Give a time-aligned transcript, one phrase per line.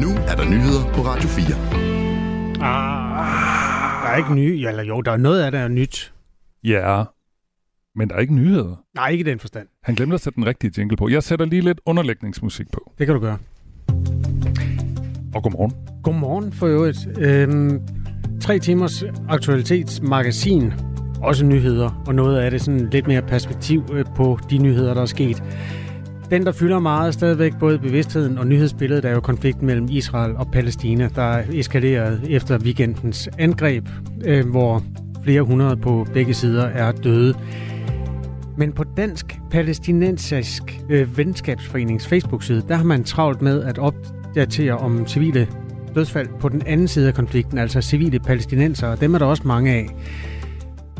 [0.00, 1.44] Nu er der nyheder på Radio 4.
[2.60, 6.14] Ah, der er ikke nye, eller jo, der er noget af det er nyt.
[6.64, 7.04] Ja,
[7.94, 8.84] men der er ikke nyheder.
[8.94, 9.68] Nej, ikke i den forstand.
[9.82, 11.08] Han glemte at sætte den rigtige jingle på.
[11.08, 12.92] Jeg sætter lige lidt underlægningsmusik på.
[12.98, 13.38] Det kan du gøre.
[15.34, 15.72] Og godmorgen.
[16.02, 16.98] Godmorgen for øvrigt.
[17.18, 17.80] Øhm,
[18.40, 20.72] tre timers aktualitetsmagasin.
[21.22, 25.02] Også nyheder, og noget af det sådan lidt mere perspektiv øh, på de nyheder, der
[25.02, 25.42] er sket.
[26.30, 30.50] Den, der fylder meget stadigvæk både bevidstheden og nyhedsbilledet, er jo konflikten mellem Israel og
[30.52, 33.88] Palæstina, der er eskaleret efter weekendens angreb,
[34.24, 34.82] øh, hvor
[35.24, 37.34] flere hundrede på begge sider er døde.
[38.58, 45.06] Men på Dansk Palæstinensisk øh, Venskabsforenings Facebook-side, der har man travlt med at opdatere om
[45.06, 45.48] civile
[45.94, 49.42] dødsfald på den anden side af konflikten, altså civile palæstinenser, og dem er der også
[49.46, 49.88] mange af.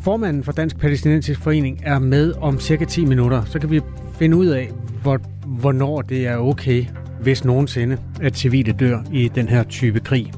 [0.01, 3.45] Formanden for Dansk Palæstinensisk Forening er med om cirka 10 minutter.
[3.45, 3.81] Så kan vi
[4.19, 4.71] finde ud af,
[5.03, 6.85] hvor, hvornår det er okay,
[7.21, 10.33] hvis nogensinde, at civile dør i den her type krig.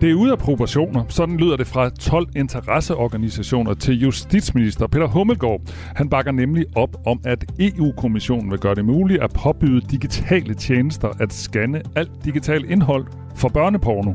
[0.00, 1.04] Det er ude af proportioner.
[1.08, 5.60] Sådan lyder det fra 12 interesseorganisationer til justitsminister Peter Hummelgaard.
[5.94, 11.08] Han bakker nemlig op om, at EU-kommissionen vil gøre det muligt at påbyde digitale tjenester
[11.20, 14.14] at scanne alt digitalt indhold for børneporno.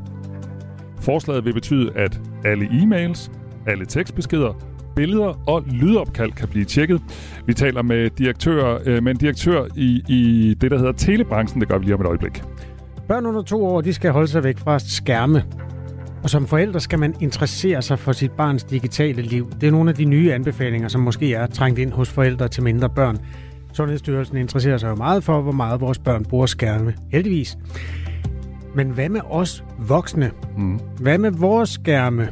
[1.02, 3.32] Forslaget vil betyde, at alle e-mails,
[3.68, 4.54] alle tekstbeskeder,
[5.00, 7.02] billeder og lydopkald kan blive tjekket.
[7.46, 11.62] Vi taler med, direktør, øh, med en direktør i, i det, der hedder telebranchen.
[11.62, 12.44] Det gør vi lige om et øjeblik.
[13.08, 15.44] Børn under to år, de skal holde sig væk fra skærme.
[16.24, 19.52] Og som forældre skal man interessere sig for sit barns digitale liv.
[19.62, 22.64] Det er nogle af de nye anbefalinger, som måske er trængt ind hos forældre til
[22.64, 23.18] mindre børn.
[23.74, 26.94] Sundhedsstyrelsen interesserer sig jo meget for, hvor meget vores børn bruger skærme.
[27.12, 27.58] Heldigvis.
[28.76, 30.32] Men hvad med os voksne?
[30.58, 30.80] Mm.
[31.00, 32.30] Hvad med vores skærme?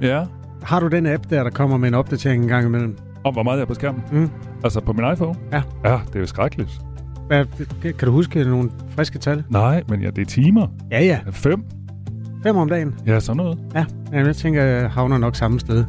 [0.00, 0.24] Ja,
[0.66, 2.96] Har du den app der, der kommer med en opdatering en gang imellem?
[3.26, 4.02] om hvor meget jeg er på skærmen.
[4.12, 4.30] Mm.
[4.64, 5.34] Altså på min iPhone?
[5.52, 5.62] Ja.
[5.84, 6.80] Ja, det er jo skrækkeligt.
[7.26, 7.46] Hvad,
[7.82, 9.44] kan du huske nogle friske tal?
[9.48, 10.66] Nej, men ja, det er timer.
[10.90, 11.18] Ja, ja.
[11.30, 11.64] Fem.
[12.42, 12.94] Fem om dagen.
[13.06, 13.58] Ja, sådan noget.
[13.74, 15.84] Ja, Jamen, jeg tænker, jeg havner nok samme sted.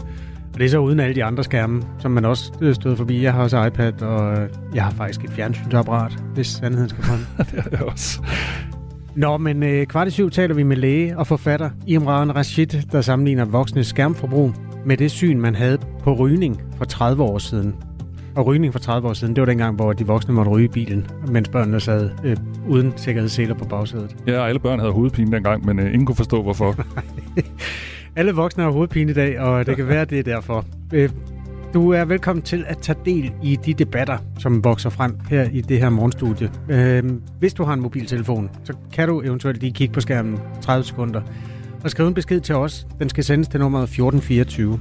[0.54, 3.24] Og det er så uden alle de andre skærme, som man også øh, støder forbi.
[3.24, 7.26] Jeg har også iPad, og øh, jeg har faktisk et fjernsynsapparat, hvis sandheden skal komme.
[7.52, 8.22] det er jeg også.
[9.16, 13.02] Nå, men øh, kvart i syv taler vi med læge og forfatter Imran Rashid, der
[13.02, 14.54] sammenligner voksne skærmforbrug
[14.86, 17.76] med det syn, man havde på rygning for 30 år siden.
[18.36, 20.68] Og rygning for 30 år siden, det var dengang, hvor de voksne måtte ryge i
[20.68, 24.16] bilen, mens børnene sad øh, uden sikkerhedsseler på bagsædet.
[24.28, 26.76] Ja, alle børn havde hovedpine dengang, men øh, ingen kunne forstå, hvorfor.
[28.16, 30.66] Alle voksne har hovedpine i dag, og det kan være, det er derfor.
[30.94, 31.10] Øh,
[31.74, 35.62] Du er velkommen til at tage del i de debatter, som vokser frem her i
[35.62, 36.52] det her morgenstudie.
[36.70, 37.04] Øh,
[37.40, 41.22] hvis du har en mobiltelefon, så kan du eventuelt lige kigge på skærmen 30 sekunder
[41.88, 42.88] og skrive en besked til os.
[43.00, 44.80] Den skal sendes til nummeret 1424.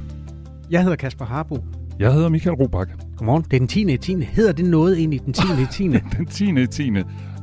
[0.71, 1.65] Jeg hedder Kasper Harbo.
[1.99, 2.91] Jeg hedder Michael Robach.
[3.17, 3.43] Godmorgen.
[3.43, 3.93] Det er den 10.
[3.93, 4.25] i 10.
[4.25, 5.43] Hedder det noget egentlig den 10.
[5.63, 5.89] i 10.
[6.19, 6.63] Den 10.
[6.63, 6.91] i 10.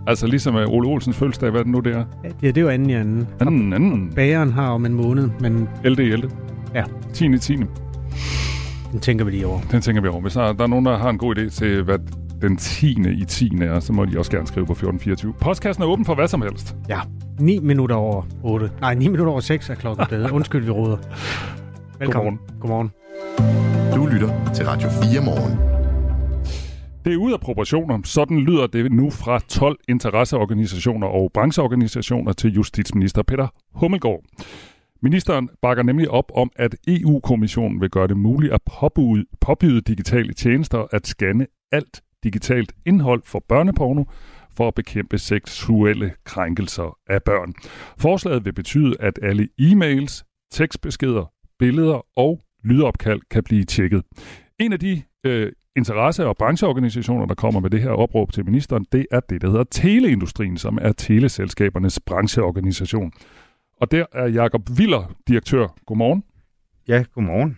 [0.08, 2.06] Altså ligesom øh, Ole Olsens fødselsdag, hvad er det nu der?
[2.42, 3.28] Ja, det er jo anden i anden.
[3.40, 4.12] Anden, anden.
[4.16, 6.26] Bageren har om en måned, men LD i LD.
[6.76, 6.84] Ja.
[7.14, 7.26] 10.
[7.26, 7.56] i 10.
[8.92, 9.60] den tænker vi lige over.
[9.72, 10.22] Den tænker vi over.
[10.22, 11.98] Hvis der, der er nogen, der har en god idé til, hvad
[12.44, 12.98] den 10.
[13.12, 13.52] i 10.
[13.62, 15.34] er, så må de også gerne skrive på 1424.
[15.34, 16.76] Postkassen er åben for hvad som helst.
[16.90, 17.00] Ja,
[17.40, 18.72] 9 minutter over 8.
[18.82, 20.32] Nej, 9 minutter over 6 er klokken blevet.
[20.38, 20.98] Undskyld, vi råder.
[22.00, 22.40] Velkommen.
[22.60, 22.92] Godmorgen.
[23.96, 25.58] Du lytter til Radio 4 morgen.
[27.06, 28.00] Det er ude af proportioner.
[28.04, 34.22] Sådan lyder det nu fra 12 interesseorganisationer og brancheorganisationer til justitsminister Peter Hummelgaard.
[35.02, 40.34] Ministeren bakker nemlig op om, at EU-kommissionen vil gøre det muligt at påbyde, påbyde digitale
[40.34, 44.04] tjenester at scanne alt digitalt indhold for børneporno
[44.58, 47.54] for at bekæmpe seksuelle krænkelser af børn.
[47.98, 54.04] Forslaget vil betyde, at alle e-mails, tekstbeskeder, billeder og lydopkald kan blive tjekket.
[54.60, 58.86] En af de øh, interesse- og brancheorganisationer, der kommer med det her opråb til ministeren,
[58.92, 63.12] det er det, der hedder Teleindustrien, som er teleselskabernes brancheorganisation.
[63.82, 65.68] Og der er Jakob Viller, direktør.
[65.86, 66.24] Godmorgen.
[66.88, 67.58] Ja, godmorgen.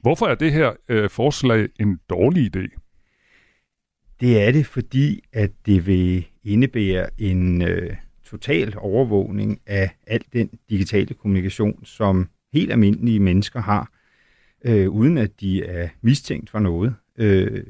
[0.00, 2.85] Hvorfor er det her øh, forslag en dårlig idé?
[4.20, 10.50] Det er det, fordi at det vil indebære en øh, total overvågning af al den
[10.70, 13.92] digitale kommunikation, som helt almindelige mennesker har,
[14.64, 16.94] øh, uden at de er mistænkt for noget.
[17.18, 17.64] Øh,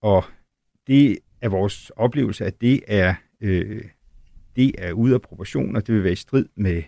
[0.00, 0.24] og
[0.86, 3.84] det er vores oplevelse, at det er, øh,
[4.56, 6.82] det er ude af proportion, og det vil være i strid med,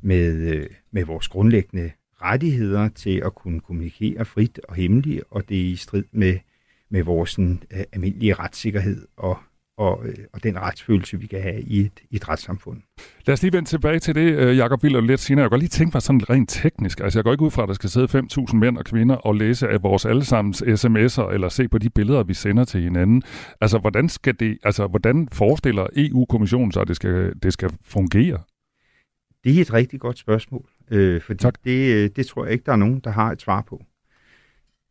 [0.00, 1.92] med, øh, med vores grundlæggende
[2.22, 6.38] rettigheder til at kunne kommunikere frit og hemmeligt, og det er i strid med,
[6.90, 9.38] med vores sådan, øh, almindelige retssikkerhed og,
[9.78, 12.82] og, øh, og den retsfølelse, vi kan have i et, i et retssamfund.
[13.26, 15.42] Lad os lige vende tilbage til det, øh, Jacob Willer, lidt senere.
[15.42, 17.00] Jeg kan godt lige tænke mig sådan rent teknisk.
[17.00, 19.34] Altså, jeg går ikke ud fra, at der skal sidde 5.000 mænd og kvinder og
[19.34, 23.22] læse af vores allesammens sms'er, eller se på de billeder, vi sender til hinanden.
[23.60, 28.38] Altså, hvordan, skal det, altså, hvordan forestiller EU-kommissionen sig, at det skal, det skal fungere?
[29.44, 31.54] Det er et rigtig godt spørgsmål, øh, for tak.
[31.64, 33.84] Det, øh, det tror jeg ikke, der er nogen, der har et svar på.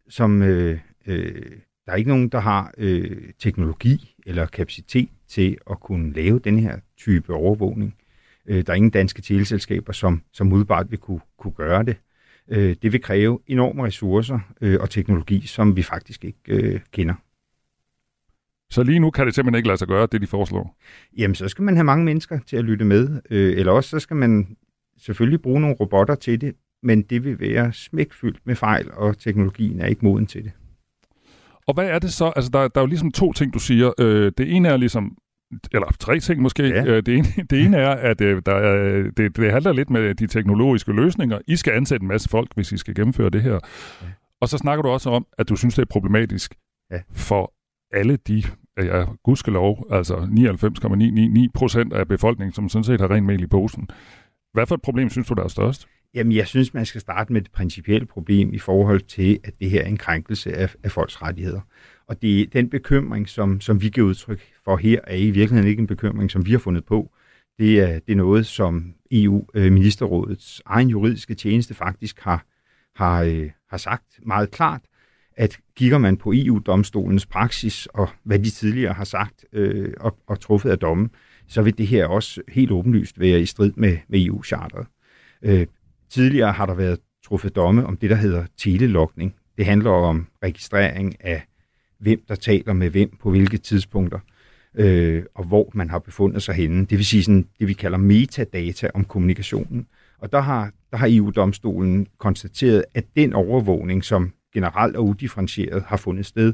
[0.09, 1.41] Som, øh, øh,
[1.87, 6.59] der er ikke nogen, der har øh, teknologi eller kapacitet til at kunne lave den
[6.59, 7.95] her type overvågning.
[8.47, 11.97] Øh, der er ingen danske teleselskaber, som, som udebart vil kunne, kunne gøre det.
[12.49, 17.13] Øh, det vil kræve enorme ressourcer øh, og teknologi, som vi faktisk ikke øh, kender.
[18.69, 20.77] Så lige nu kan det simpelthen ikke lade sig gøre, det de foreslår?
[21.17, 23.99] Jamen, så skal man have mange mennesker til at lytte med, øh, eller også så
[23.99, 24.57] skal man
[24.97, 29.81] selvfølgelig bruge nogle robotter til det, men det vil være smækfyldt med fejl, og teknologien
[29.81, 30.51] er ikke moden til det.
[31.67, 32.33] Og hvad er det så?
[32.35, 33.91] Altså, der, der er jo ligesom to ting, du siger.
[33.99, 35.17] Øh, det ene er ligesom,
[35.71, 36.67] eller tre ting måske.
[36.67, 36.85] Ja.
[36.85, 40.15] Øh, det, ene, det ene er, at øh, der er, det, det handler lidt med
[40.15, 41.39] de teknologiske løsninger.
[41.47, 43.53] I skal ansætte en masse folk, hvis I skal gennemføre det her.
[43.53, 44.07] Ja.
[44.41, 46.55] Og så snakker du også om, at du synes, det er problematisk
[46.91, 46.99] ja.
[47.11, 47.53] for
[47.93, 48.43] alle de,
[48.77, 53.87] ja, gudskelov, altså 99,999 procent af befolkningen, som sådan set har ren mel i posen.
[54.53, 55.87] Hvad for et problem synes du, der er størst?
[56.17, 59.69] Jamen, jeg synes, man skal starte med det principielle problem i forhold til, at det
[59.69, 61.61] her er en krænkelse af, af folks rettigheder.
[62.07, 65.79] Og det, den bekymring, som, som vi giver udtryk for her, er i virkeligheden ikke
[65.79, 67.11] en bekymring, som vi har fundet på.
[67.59, 72.45] Det er, det er noget, som EU-ministerrådets øh, egen juridiske tjeneste faktisk har,
[72.95, 74.81] har, øh, har sagt meget klart,
[75.35, 80.39] at kigger man på EU-domstolens praksis og hvad de tidligere har sagt øh, og, og
[80.39, 81.11] truffet af dommen,
[81.47, 84.87] så vil det her også helt åbenlyst være i strid med, med EU-charteret.
[85.41, 85.67] Øh,
[86.09, 89.35] tidligere har der været truffet domme om det, der hedder telelogning.
[89.57, 91.45] Det handler om registrering af,
[91.99, 94.19] hvem der taler med hvem på hvilke tidspunkter,
[94.75, 96.85] øh, og hvor man har befundet sig henne.
[96.85, 99.87] Det vil sige sådan, det, vi kalder metadata om kommunikationen.
[100.19, 105.97] Og der har, der har EU-domstolen konstateret, at den overvågning, som generelt og udifferentieret har
[105.97, 106.53] fundet sted,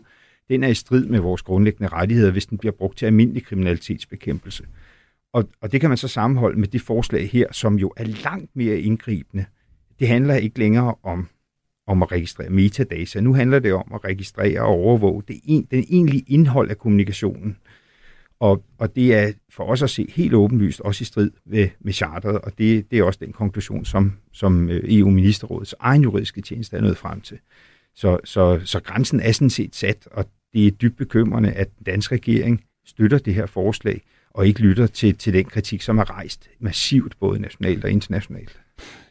[0.50, 4.64] den er i strid med vores grundlæggende rettigheder, hvis den bliver brugt til almindelig kriminalitetsbekæmpelse.
[5.34, 8.56] Og, og det kan man så sammenholde med det forslag her, som jo er langt
[8.56, 9.46] mere indgribende.
[10.00, 11.28] Det handler ikke længere om,
[11.88, 13.22] om at registrere metadata.
[13.22, 17.58] Nu handler det om at registrere og overvåge det en, den egentlige indhold af kommunikationen.
[18.40, 21.94] Og, og det er for os at se helt åbenlyst også i strid med, med
[21.94, 26.78] charteret, og det, det er også den konklusion, som, som øh, EU-ministerrådets egen juridiske tjeneste
[26.78, 27.40] er nået frem til.
[27.96, 31.84] Så, så, så grænsen er sådan set sat, og det er dybt bekymrende, at den
[31.86, 34.02] danske regering støtter det her forslag,
[34.34, 38.60] og ikke lytter til, til den kritik, som er rejst massivt, både nationalt og internationalt.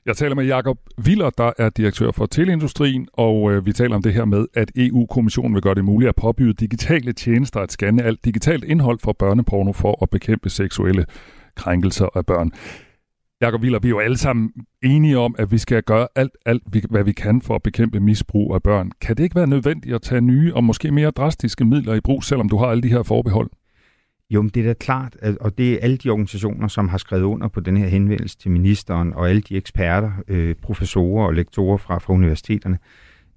[0.06, 4.02] Jeg taler med Jakob Viller, der er direktør for Teleindustrien, og øh, vi taler om
[4.02, 8.02] det her med, at EU-kommissionen vil gøre det muligt at påbyde digitale tjenester at scanne
[8.02, 11.06] alt digitalt indhold for børneporno for at bekæmpe seksuelle
[11.56, 12.50] krænkelser af børn.
[13.40, 14.50] Jakob Viller, vi er jo alle sammen
[14.82, 18.54] enige om, at vi skal gøre alt, alt, hvad vi kan for at bekæmpe misbrug
[18.54, 18.90] af børn.
[19.00, 22.24] Kan det ikke være nødvendigt at tage nye og måske mere drastiske midler i brug,
[22.24, 23.50] selvom du har alle de her forbehold?
[24.30, 27.22] Jo, men det er da klart, og det er alle de organisationer, som har skrevet
[27.22, 31.76] under på den her henvendelse til ministeren, og alle de eksperter, øh, professorer og lektorer
[31.76, 32.78] fra, fra universiteterne,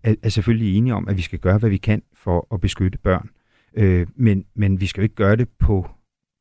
[0.04, 2.98] er, er selvfølgelig enige om, at vi skal gøre, hvad vi kan for at beskytte
[2.98, 3.30] børn.
[3.78, 5.90] Øh, men, men vi skal jo ikke gøre det på,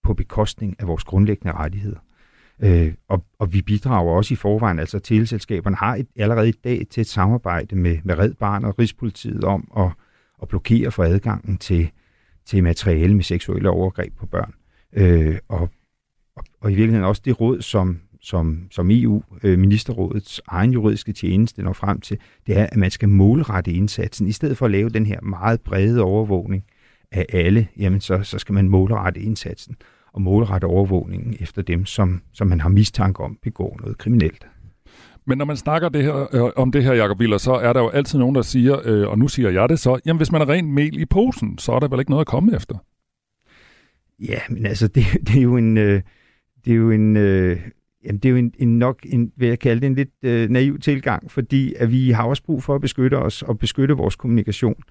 [0.02, 1.98] på bekostning af vores grundlæggende rettigheder.
[2.60, 6.86] Øh, og, og vi bidrager også i forvejen, altså teleselskaberne har et, allerede i dag
[6.90, 9.90] til et samarbejde med, med Red Barn og Rigspolitiet om at,
[10.42, 11.90] at blokere for adgangen til,
[12.46, 14.54] til materiale med seksuelle overgreb på børn.
[14.92, 15.68] Øh, og,
[16.36, 21.62] og, og i virkeligheden også det råd, som, som, som EU-ministerrådets øh, egen juridiske tjeneste
[21.62, 24.26] når frem til, det er, at man skal målrette indsatsen.
[24.26, 26.64] I stedet for at lave den her meget brede overvågning
[27.12, 29.76] af alle, jamen så, så skal man målrette indsatsen
[30.12, 34.46] og målrette overvågningen efter dem, som, som man har mistanke om begår noget kriminelt.
[35.26, 37.80] Men når man snakker det her, øh, om det her, Jacob Viller, så er der
[37.80, 40.40] jo altid nogen, der siger, øh, og nu siger jeg det så, jamen hvis man
[40.40, 42.74] er rent mel i posen, så er der vel ikke noget at komme efter?
[44.28, 45.78] Ja, men altså, det, det er jo en...
[45.78, 46.02] Øh,
[46.64, 47.60] det er jo en øh,
[48.04, 50.50] Jamen, det er jo en, en nok, en, vil jeg kalde det, en lidt øh,
[50.50, 54.16] naiv tilgang, fordi at vi har også brug for at beskytte os og beskytte vores
[54.16, 54.82] kommunikation.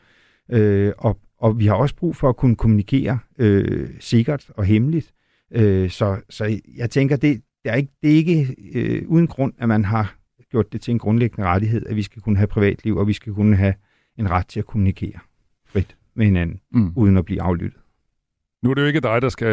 [0.52, 5.14] Øh, og, og vi har også brug for at kunne kommunikere øh, sikkert og hemmeligt.
[5.52, 9.54] Øh, så, så jeg tænker, det, det er ikke, det er ikke øh, uden grund,
[9.58, 10.16] at man har
[10.54, 13.34] gjort det til en grundlæggende rettighed, at vi skal kunne have privatliv, og vi skal
[13.34, 13.74] kunne have
[14.18, 15.20] en ret til at kommunikere
[15.68, 16.94] frit med hinanden, mm.
[16.96, 17.80] uden at blive aflyttet.
[18.64, 19.48] Nu er det jo ikke dig, der skal,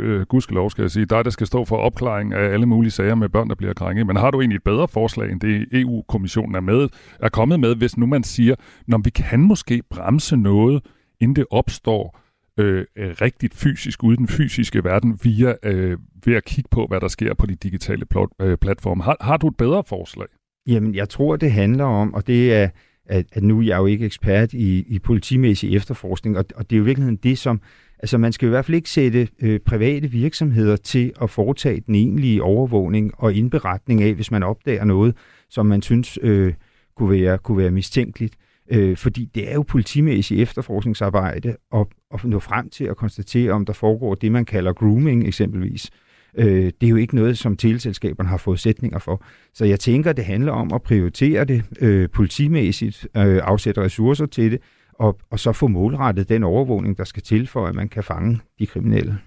[0.00, 3.14] øh, gudskelov skal jeg sige, dig, der skal stå for opklaring af alle mulige sager
[3.14, 4.06] med børn, der bliver krænket.
[4.06, 6.88] Men har du egentlig et bedre forslag, end det EU-kommissionen er, med,
[7.20, 8.54] er kommet med, hvis nu man siger,
[8.86, 10.82] når vi kan måske bremse noget,
[11.20, 12.18] inden det opstår,
[12.60, 17.00] øh, rigtigt fysisk ude i den fysiske verden via øh, ved at kigge på, hvad
[17.00, 19.02] der sker på de digitale plot, øh, platforme.
[19.02, 20.26] Har, har du et bedre forslag?
[20.66, 22.68] Jamen, jeg tror, det handler om, og det er,
[23.06, 26.76] at, at nu er jeg jo ikke ekspert i, i politimæssig efterforskning, og, og det
[26.76, 27.60] er jo virkelig det, som,
[27.98, 31.94] altså man skal i hvert fald ikke sætte øh, private virksomheder til at foretage den
[31.94, 35.16] egentlige overvågning og indberetning af, hvis man opdager noget,
[35.48, 36.54] som man synes øh,
[36.96, 38.34] kunne, være, kunne være mistænkeligt.
[38.70, 43.66] Øh, fordi det er jo politimæssigt efterforskningsarbejde at, at nå frem til at konstatere, om
[43.66, 45.90] der foregår det, man kalder grooming eksempelvis.
[46.34, 49.24] Øh, det er jo ikke noget, som teleselskaberne har forudsætninger for.
[49.54, 54.52] Så jeg tænker, det handler om at prioritere det øh, politimæssigt, øh, afsætte ressourcer til
[54.52, 54.60] det,
[54.94, 58.40] og, og så få målrettet den overvågning, der skal til for, at man kan fange
[58.58, 59.18] de kriminelle.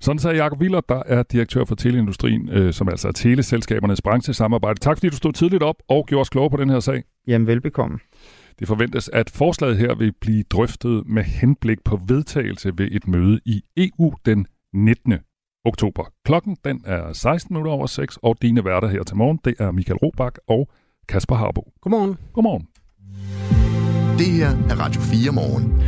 [0.00, 4.80] Sådan sagde Jacob Willer, der er direktør for teleindustrien, øh, som altså er teleselskabernes branchesamarbejde.
[4.80, 7.02] Tak fordi du stod tidligt op og gjorde os klogere på den her sag.
[7.28, 7.98] Jamen velbekomme.
[8.58, 13.40] Det forventes, at forslaget her vil blive drøftet med henblik på vedtagelse ved et møde
[13.44, 15.14] i EU den 19.
[15.64, 16.04] oktober.
[16.24, 19.70] Klokken den er 16 minutter over 6, og dine værter her til morgen, det er
[19.70, 20.68] Michael Robach og
[21.08, 21.72] Kasper Harbo.
[21.80, 22.16] Godmorgen.
[22.32, 22.66] Godmorgen.
[24.18, 25.82] Det her er Radio 4 morgen.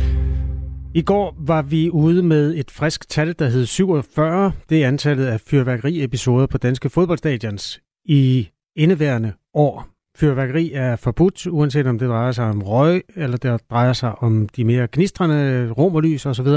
[0.95, 4.51] I går var vi ude med et frisk tal, der hed 47.
[4.69, 9.90] Det er antallet af fyrværkeriepisoder på danske fodboldstadions i indeværende år.
[10.21, 14.49] Fyrværkeri er forbudt, uanset om det drejer sig om røg, eller det drejer sig om
[14.55, 16.47] de mere gnistrende romerlys osv.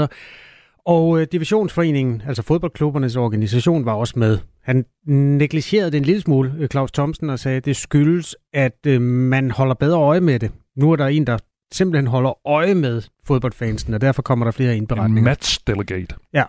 [0.85, 4.37] Og øh, divisionsforeningen, altså fodboldklubbernes organisation, var også med.
[4.63, 8.77] Han negligerede det en lille smule, øh, Claus Thomsen, og sagde, at det skyldes, at
[8.87, 10.51] øh, man holder bedre øje med det.
[10.77, 11.37] Nu er der en, der
[11.73, 15.19] simpelthen holder øje med fodboldfansen, og derfor kommer der flere indberetninger.
[15.19, 16.15] En match delegate.
[16.33, 16.43] Ja.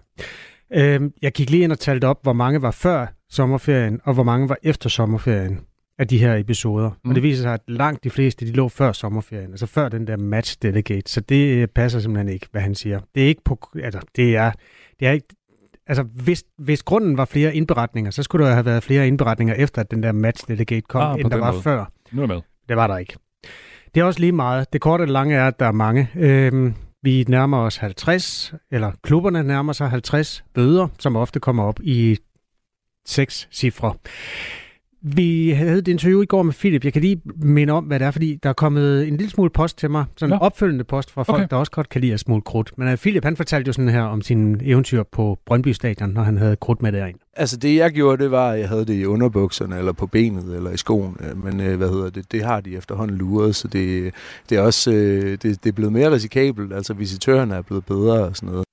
[0.75, 4.25] Øh, jeg gik lige ind og talte op, hvor mange var før sommerferien, og hvor
[4.25, 5.61] mange var efter sommerferien
[5.99, 6.91] af de her episoder.
[7.05, 7.09] Mm.
[7.11, 10.07] Og det viser sig, at langt de fleste, de lå før sommerferien, altså før den
[10.07, 11.12] der match delegate.
[11.12, 13.00] Så det øh, passer simpelthen ikke, hvad han siger.
[13.15, 14.53] Det er ikke på, altså, det er,
[15.00, 15.26] det er ikke,
[15.87, 19.81] altså hvis, hvis grunden var flere indberetninger, så skulle der have været flere indberetninger efter,
[19.81, 21.62] at den der match delegate kom, Ah, end der var måde.
[21.62, 21.93] før.
[22.12, 22.41] Nu er med.
[22.69, 23.17] Det var der ikke.
[23.95, 24.73] Det er også lige meget.
[24.73, 26.11] Det korte og lange er, at der er mange.
[26.17, 31.81] Øhm, vi nærmer os 50, eller klubberne nærmer sig 50 bøder, som ofte kommer op
[31.83, 32.17] i
[33.07, 33.95] seks cifre.
[35.03, 36.85] Vi havde et interview i går med Philip.
[36.85, 39.50] Jeg kan lige minde om, hvad det er, fordi der er kommet en lille smule
[39.50, 40.05] post til mig.
[40.17, 40.45] Sådan en Ja.
[40.45, 41.47] opfølgende post fra folk, Okay.
[41.50, 42.73] der også godt kan lide at smule krudt.
[42.79, 46.23] Men uh, Philip, han fortalte jo sådan her om sin eventyr på Brøndby Stadion, når
[46.23, 47.19] han havde krudt med derind.
[47.37, 50.57] Altså det jeg gjorde, det var, at jeg havde det i underbukserne, eller på benet,
[50.57, 51.17] eller i skoen.
[51.21, 54.15] Øh, Men øh, hvad hedder det, det har de efterhånden luret, så det,
[54.50, 56.73] det er også øh, det, det er blevet mere risikabelt.
[56.73, 58.65] Altså visitørerne er blevet bedre og sådan noget.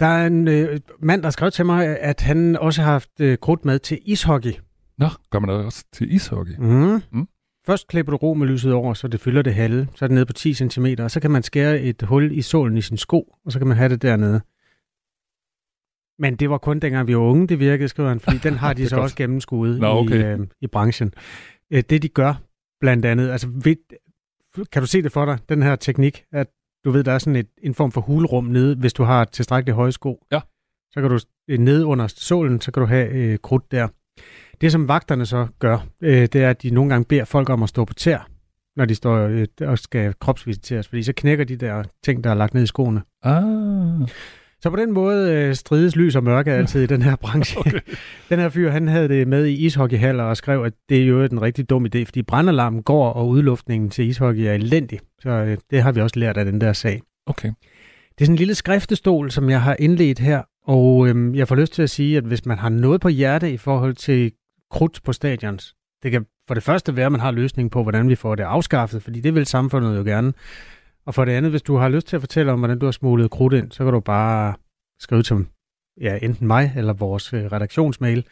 [0.00, 3.10] Der er en øh, mand, der har skrevet til mig, at han også har haft
[3.20, 4.52] øh, krudt med til ishockey.
[4.98, 6.56] Nå, gør man det også til ishockey?
[6.58, 7.02] Mm.
[7.12, 7.28] Mm.
[7.66, 9.88] Først klipper du romelyset over, så det fylder det halve.
[9.94, 12.42] Så er det nede på 10 cm, og så kan man skære et hul i
[12.42, 14.40] sålen i sin sko, og så kan man have det dernede.
[16.18, 18.72] Men det var kun dengang vi var unge, det virkede, skriver han, fordi den har
[18.72, 19.02] de så godt.
[19.02, 20.20] også gennemskuet Nå, okay.
[20.20, 21.14] i, øh, i branchen.
[21.70, 22.34] Øh, det de gør,
[22.80, 23.76] blandt andet, altså ved,
[24.72, 26.46] kan du se det for dig, den her teknik, at
[26.84, 29.76] du ved, der er sådan et, en form for hulrum nede, hvis du har tilstrækkeligt
[29.76, 30.24] høje sko.
[30.32, 30.40] Ja.
[30.90, 33.88] Så kan du øh, nede under sålen, så kan du have øh, krudt der.
[34.60, 37.62] Det, som vagterne så gør, øh, det er, at de nogle gange beder folk om
[37.62, 38.28] at stå på tær,
[38.76, 42.34] når de står øh, og skal kropsvisiteres, fordi så knækker de der ting, der er
[42.34, 43.02] lagt ned i skoene.
[43.22, 44.08] Ah.
[44.60, 47.60] Så på den måde øh, strides lys og mørke altid i den her branche.
[47.66, 47.80] Okay.
[48.30, 51.22] Den her fyr, han havde det med i ishockeyhaller og skrev, at det er jo
[51.22, 55.00] en rigtig dum idé, fordi brandalarmen går, og udluftningen til ishockey er elendig.
[55.20, 57.02] Så øh, det har vi også lært af den der sag.
[57.26, 57.48] Okay.
[57.48, 61.54] Det er sådan en lille skriftestol, som jeg har indledt her, og øhm, jeg får
[61.54, 64.32] lyst til at sige, at hvis man har noget på hjerte i forhold til
[64.70, 68.08] krudt på stadions, det kan for det første være, at man har løsning på, hvordan
[68.08, 70.32] vi får det afskaffet, fordi det vil samfundet jo gerne.
[71.06, 72.90] Og for det andet, hvis du har lyst til at fortælle om, hvordan du har
[72.92, 74.54] smuglet krudt ind, så kan du bare
[75.00, 75.36] skrive til
[76.00, 78.24] ja, enten mig eller vores øh, redaktionsmail,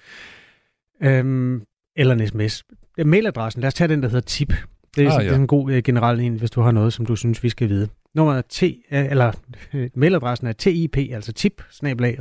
[1.02, 1.62] øhm,
[1.96, 2.64] eller en sms.
[2.96, 4.52] Det er Mailadressen, lad os tage den, der hedder tip.
[4.96, 5.30] Det er, Ah, ja.
[5.30, 5.36] ja.
[5.36, 7.88] en god øh, generel en, hvis du har noget, som du synes, vi skal vide.
[8.16, 9.32] Nummeret er t, øh, eller
[9.75, 11.62] øh, mailadressen er tip, altså tip,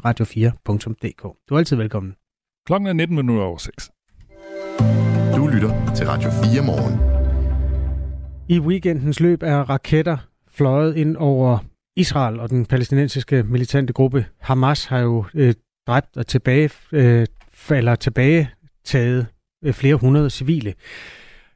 [0.06, 1.22] radio4.dk.
[1.50, 2.14] Du er altid velkommen.
[2.66, 3.92] Klokken er 19 minutter over 6.
[5.36, 7.00] Du lytter til Radio 4 morgen.
[8.50, 10.18] I weekendens løb er raketter
[10.50, 11.58] fløjet ind over
[11.96, 15.54] Israel, og den palæstinensiske militante gruppe Hamas har jo øh,
[15.88, 17.26] dræbt og tilbage, øh,
[17.72, 19.28] eller tilbagetaget
[19.66, 20.74] øh, flere hundrede civile.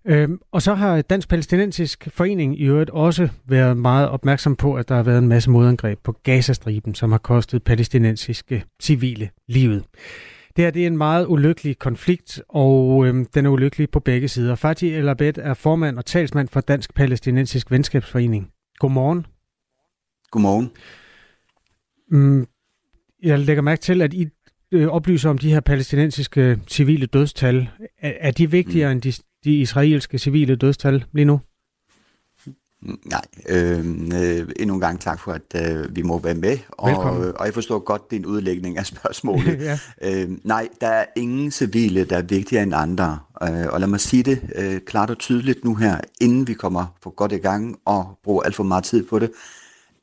[0.05, 4.89] Øhm, og så har Dansk Palæstinensisk Forening i øvrigt også været meget opmærksom på, at
[4.89, 9.85] der har været en masse modangreb på Gazastriben, som har kostet palæstinensiske civile livet.
[10.55, 14.27] Det her det er en meget ulykkelig konflikt, og øhm, den er ulykkelig på begge
[14.27, 14.55] sider.
[14.55, 18.51] Fatih El Abed er formand og talsmand for Dansk Palæstinensisk Venskabsforening.
[18.79, 19.25] Godmorgen.
[20.31, 20.71] Godmorgen.
[22.11, 22.47] Mm,
[23.23, 24.27] jeg lægger mærke til, at I
[24.71, 27.69] øh, oplyser om de her palæstinensiske civile dødstal.
[27.99, 28.91] Er, er de vigtigere mm.
[28.91, 31.39] end de, de israelske civile dødstal lige nu?
[32.81, 36.97] Nej, øh, øh, endnu en gang tak for, at øh, vi må være med, og,
[37.39, 39.61] og jeg forstår godt din udlægning af spørgsmålet.
[39.69, 39.79] ja.
[40.01, 43.99] øh, nej, der er ingen civile, der er vigtigere end andre, øh, og lad mig
[43.99, 47.79] sige det øh, klart og tydeligt nu her, inden vi kommer for godt i gang
[47.85, 49.31] og bruger alt for meget tid på det.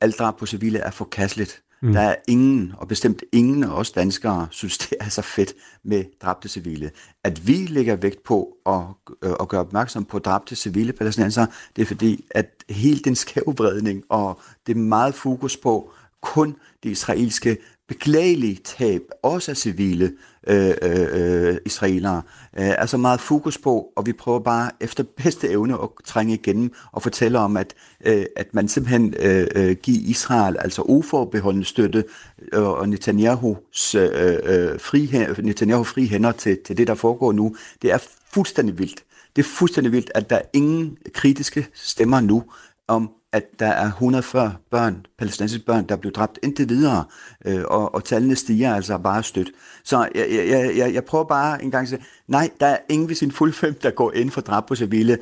[0.01, 1.63] Alt drab på civile er forkasteligt.
[1.87, 1.93] Mm.
[1.93, 6.05] Der er ingen, og bestemt ingen af os danskere, synes, det er så fedt med
[6.23, 6.91] dræbte civile.
[7.25, 8.81] At vi lægger vægt på at,
[9.23, 14.03] øh, at gøre opmærksom på dræbte civile palæstinenser, det er fordi, at hele den skævvredning
[14.09, 15.91] og det meget fokus på
[16.21, 17.57] kun det israelske
[17.89, 20.13] beklagelige tab, også af civile
[20.47, 22.23] Øh, øh, øh, israelere,
[22.59, 26.73] øh, altså meget fokus på, og vi prøver bare efter bedste evne at trænge igennem
[26.93, 27.75] og fortælle om, at,
[28.05, 32.05] øh, at man simpelthen øh, øh, giver Israel altså uforbeholden støtte
[32.53, 37.57] øh, og Netanyahus øh, øh, fri, Netanyahu fri hænder til, til det, der foregår nu.
[37.83, 37.99] Det er
[38.33, 39.05] fuldstændig vildt.
[39.37, 42.45] Det er fuldstændig vildt, at der er ingen kritiske stemmer nu
[42.89, 47.05] om, at der er 140 børn, palæstinensiske børn, der er blevet dræbt indtil videre,
[47.47, 49.49] øh, og, og tallene stiger altså bare stødt.
[49.85, 53.09] Så jeg, jeg, jeg, jeg prøver bare en gang at sige, nej, der er ingen
[53.09, 55.19] ved sin fuld fem, der går ind for drab på civile,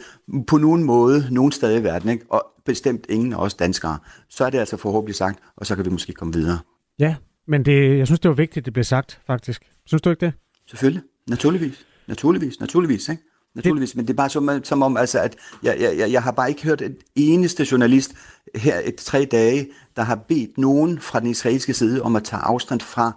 [0.47, 2.25] på nogen måde, nogen sted i verden, ikke?
[2.29, 3.99] og bestemt ingen af os danskere.
[4.29, 6.59] Så er det altså forhåbentlig sagt, og så kan vi måske komme videre.
[6.99, 7.15] Ja,
[7.47, 9.63] men det, jeg synes, det var vigtigt, det blev sagt, faktisk.
[9.87, 10.33] Synes du ikke det?
[10.67, 11.03] Selvfølgelig.
[11.29, 11.87] Naturligvis.
[12.07, 12.61] Naturligvis.
[12.61, 13.23] Naturligvis, ikke?
[13.55, 13.97] Naturligvis, det...
[13.97, 16.63] men det er bare som, som om, altså, at jeg, jeg, jeg har bare ikke
[16.63, 18.15] hørt et eneste journalist
[18.55, 22.43] her et tre dage, der har bedt nogen fra den israelske side om at tage
[22.43, 23.13] afstand fra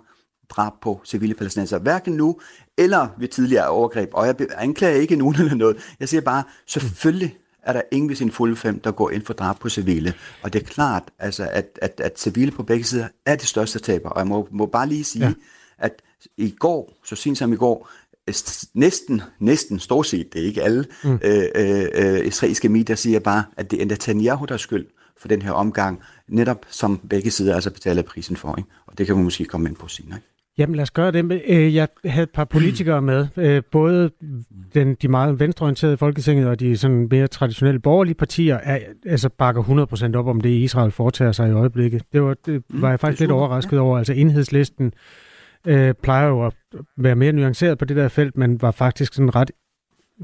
[0.50, 1.80] drab på civile palæstinenser.
[1.80, 2.40] Hverken nu
[2.78, 4.10] eller ved tidligere overgreb.
[4.14, 5.78] Og jeg anklager ikke nogen eller noget.
[6.00, 9.34] Jeg siger bare, selvfølgelig er der ingen ved sin fulde fem, der går ind for
[9.34, 10.14] drab på civile.
[10.42, 13.80] Og det er klart, altså, at, at, at civile på begge sider er det største
[13.80, 14.10] taber.
[14.10, 15.34] Og jeg må, må bare lige sige, ja.
[15.78, 16.02] at
[16.38, 17.90] i går, så sent som i går,
[18.74, 21.20] næsten, næsten stort set, det er ikke alle mm.
[21.24, 24.86] øh, øh, israelske medier siger bare, at det er Netanyahu, der er skyld
[25.22, 28.56] for den her omgang, netop som begge sider altså betaler prisen for.
[28.58, 28.70] Ikke?
[28.88, 30.18] Og det kan vi måske komme ind på senere.
[30.18, 30.28] Ikke?
[30.58, 31.42] Jamen lad os gøre det.
[31.48, 34.12] Øh, jeg havde et par politikere med, øh, både
[34.74, 39.30] den, de meget venstreorienterede i Folketinget og de sådan mere traditionelle borgerlige partier, er, altså
[39.30, 39.64] bakker
[40.14, 42.04] 100% op om det, Israel foretager sig i øjeblikket.
[42.14, 43.98] Det var, det mm, var jeg faktisk lidt overrasket over.
[43.98, 44.92] Altså enhedslisten øh,
[46.04, 46.54] plejer jo at
[46.98, 49.52] være mere nuanceret på det der felt, men var faktisk sådan ret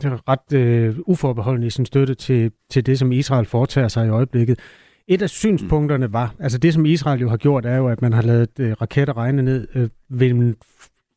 [0.02, 4.60] ret øh, uforbeholden i sin støtte til, til det, som Israel foretager sig i øjeblikket.
[5.08, 8.14] Et af synspunkterne var, altså det som Israel jo har gjort, er jo, at man
[8.14, 10.54] har lavet øh, raketter regne ned øh, ved,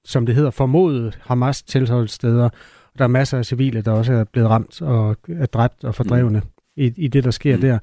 [0.04, 2.48] som det hedder, formodet Hamas tilholdssteder.
[2.98, 6.38] Der er masser af civile, der også er blevet ramt og er dræbt og fordrevne
[6.38, 6.46] mm.
[6.76, 7.60] i, i det, der sker mm.
[7.60, 7.78] der.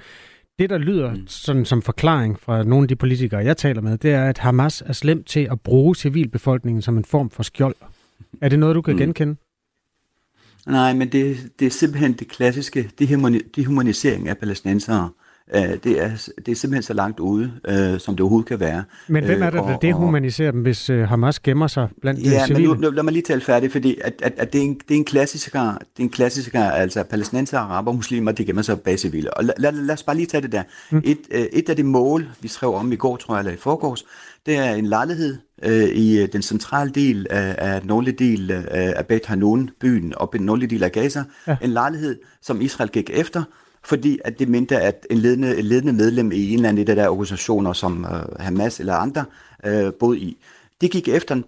[0.59, 1.27] Det, der lyder mm.
[1.27, 4.83] sådan som forklaring fra nogle af de politikere, jeg taler med, det er, at Hamas
[4.85, 7.75] er slemt til at bruge civilbefolkningen som en form for skjold.
[8.41, 8.97] Er det noget, du kan mm.
[8.97, 9.35] genkende?
[10.67, 12.89] Nej, men det, det er simpelthen det klassiske
[13.55, 15.03] dehumanisering af palæstinensere.
[15.03, 15.22] Øh,
[15.53, 18.83] det, er, det er simpelthen så langt ude, øh, som det overhovedet kan være.
[19.07, 22.45] Men hvem er det, der dehumaniserer dem, hvis øh, Hamas gemmer sig blandt ja, de
[22.45, 22.63] civile?
[22.63, 24.73] Ja, men nu, lad mig lige tale færdigt, fordi at, at, at det, er en,
[24.73, 28.79] det er en klassiker, det er en klassiker, altså palæstinenser, araber, muslimer, de gemmer sig
[28.79, 29.33] bag civile.
[29.33, 30.63] Og lad, lad, lad os bare lige tage det der.
[30.91, 31.01] Mm.
[31.05, 33.57] Et, øh, et af de mål, vi skrev om i går, tror jeg, eller i
[33.57, 34.05] forgårs,
[34.45, 38.51] det er en lejlighed øh, i øh, den centrale del af, af den nordlige del
[38.51, 41.23] øh, af Bet Hanun, byen, og den nordlige del af Gaza.
[41.47, 41.55] Ja.
[41.61, 43.43] En lejlighed, som Israel gik efter,
[43.85, 46.85] fordi at det mente, at en ledende, en ledende medlem i en eller anden af
[46.85, 49.25] de der organisationer, som øh, Hamas eller andre,
[49.65, 50.37] øh, boede i,
[50.81, 51.45] de gik efter den.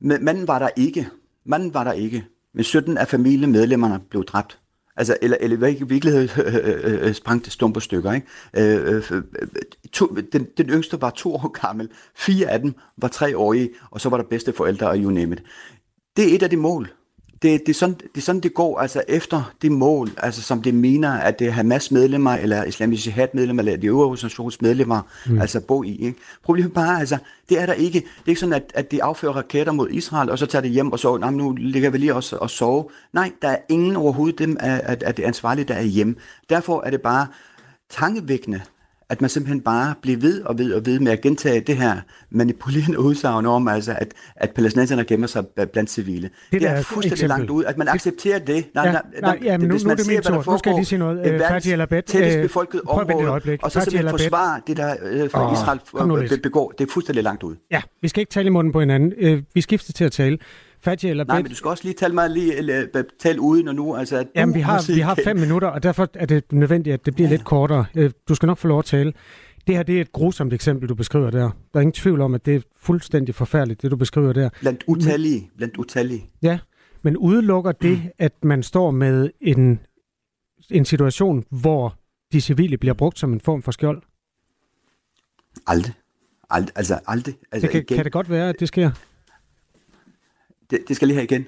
[0.00, 1.08] Men manden var der ikke.
[1.44, 2.24] Manden var der ikke.
[2.54, 4.58] Men 17 af familiemedlemmerne blev dræbt.
[4.96, 8.12] Altså, eller, eller i virkeligheden øh, øh, øh, sprang det stumper stykker.
[8.12, 8.26] Ikke?
[8.56, 9.48] Øh, øh, øh,
[9.92, 11.88] to, den, den yngste var to år gammel.
[12.16, 15.42] Fire af dem var treårige, og så var der bedste forældre og you name it.
[16.16, 16.88] Det er et af de mål,
[17.42, 20.62] det, det, er sådan, det er sådan, det går altså efter det mål, altså som
[20.62, 24.62] det mener, at det er Hamas medlemmer, eller Islamisk Jihad medlemmer, eller de øvrige organisations
[24.62, 25.40] medlemmer, mm.
[25.40, 25.96] altså bo i.
[25.96, 26.18] Ikke?
[26.44, 28.00] Problemet bare, altså, det er der ikke.
[28.00, 30.70] Det er ikke sådan, at, at de affører raketter mod Israel, og så tager det
[30.70, 32.84] hjem og så, nej, nu ligger vi lige også og sove.
[33.12, 36.14] Nej, der er ingen overhovedet dem af, af, af det ansvarlige, der er hjemme.
[36.50, 37.26] Derfor er det bare
[37.90, 38.60] tankevækkende,
[39.10, 41.96] at man simpelthen bare bliver ved og ved og ved med at gentage det her
[42.30, 46.30] manipulerende udsagn om, altså, at, at palæstinenserne gemmer sig blandt civile.
[46.52, 47.28] Det, det er fuldstændig eksempel.
[47.28, 48.64] langt ud, at man accepterer det.
[48.74, 50.52] Nej, ja, nej, nej, ja, men nu, nu er det min tur.
[50.52, 51.26] Nu skal jeg lige sige noget.
[51.26, 55.52] Øh, Fadi Alabet, tættest øh, befolket område, og så simpelthen forsvare det, der øh, fra
[55.52, 56.72] Israel begår.
[56.78, 57.56] Det er fuldstændig langt ud.
[57.70, 59.12] Ja, vi skal ikke tale i munden på hinanden.
[59.18, 60.38] Øh, vi skifter til at tale.
[60.82, 63.74] Fatje eller Nej, men du skal også lige tale mig lige, eller, tale uden og
[63.74, 63.96] nu.
[63.96, 67.14] Altså, Jamen, vi har, vi har fem minutter, og derfor er det nødvendigt, at det
[67.14, 67.34] bliver ja.
[67.34, 67.84] lidt kortere.
[67.94, 69.12] Øh, du skal nok få lov at tale.
[69.66, 71.50] Det her det er et grusomt eksempel, du beskriver der.
[71.72, 74.50] Der er ingen tvivl om, at det er fuldstændig forfærdeligt, det du beskriver der.
[74.60, 75.50] Blandt utallige.
[75.56, 76.30] Blandt utallige.
[76.42, 76.58] Ja,
[77.02, 78.10] men udelukker det, mm.
[78.18, 79.80] at man står med en,
[80.70, 81.98] en situation, hvor
[82.32, 84.02] de civile bliver brugt som en form for skjold?
[85.66, 85.94] Aldrig.
[86.50, 87.34] Ald, altså aldrig.
[87.52, 87.96] Altså, det kan, igen.
[87.96, 88.90] kan det godt være, at det sker?
[90.70, 91.46] Det, det skal lige her igen.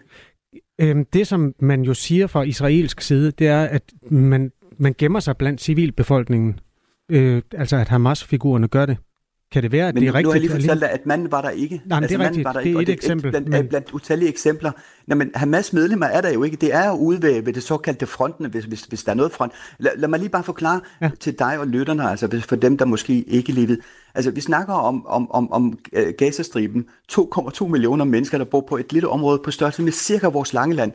[0.80, 5.20] Øhm, det, som man jo siger fra israelsk side, det er, at man, man gemmer
[5.20, 6.61] sig blandt civilbefolkningen.
[7.08, 8.96] Øh, altså, at Hamas-figurerne gør det.
[9.53, 10.25] Kan det være, at men det er rigtigt?
[10.25, 11.83] Nu har jeg lige fortalt dig, at manden var der ikke.
[11.85, 12.45] Nej, men altså, det er rigtigt.
[12.45, 13.31] Var der det er ikke, et det eksempel.
[13.31, 13.69] Blandt, men...
[13.69, 14.73] blandt utallige eksempler.
[15.07, 16.57] Nå, men Hamas medlemmer er der jo ikke.
[16.57, 19.33] Det er jo ude ved, ved det såkaldte frontene, hvis, hvis, hvis der er noget
[19.33, 19.53] front.
[19.79, 21.11] Lad, lad mig lige bare forklare ja.
[21.21, 23.79] til dig og lytterne, altså for dem, der måske ikke levede.
[24.15, 26.87] Altså, vi snakker om, om, om, om uh, Gazastriben.
[27.12, 30.75] 2,2 millioner mennesker, der bor på et lille område på størrelse med cirka vores lange
[30.75, 30.93] land.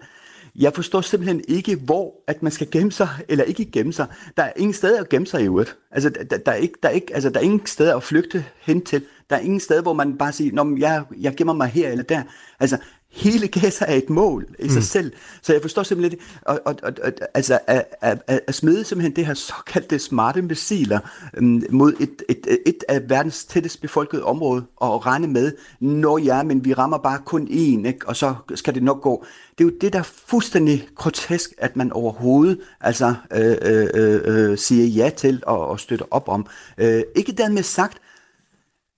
[0.58, 4.08] Jeg forstår simpelthen ikke, hvor at man skal gemme sig, eller ikke gemme sig.
[4.38, 5.78] Der er ingen steder at gemme sig i øvrigt.
[5.92, 8.46] Altså, der, der, er ikke, der, er ikke, altså, der er ingen steder at flygte
[8.62, 9.04] hen til.
[9.30, 12.04] Der er ingen sted, hvor man bare siger, Nå, jeg, jeg gemmer mig her eller
[12.04, 12.24] der.
[12.60, 12.78] Altså,
[13.18, 14.70] hele Gaza er et mål i mm.
[14.70, 15.12] sig selv.
[15.42, 19.16] Så jeg forstår simpelthen og, og, og, og, altså at, at, at, at smide simpelthen
[19.16, 21.00] det her såkaldte smarte missiler
[21.38, 26.44] um, mod et, et, et af verdens tættest befolkede område, og regne med, når ja,
[26.44, 28.00] men vi rammer bare kun én, ikke?
[28.08, 29.26] og så skal det nok gå.
[29.58, 34.58] Det er jo det, der er fuldstændig grotesk, at man overhovedet altså, øh, øh, øh,
[34.58, 36.46] siger ja til og, og støtter op om.
[36.78, 37.98] Øh, ikke dermed sagt,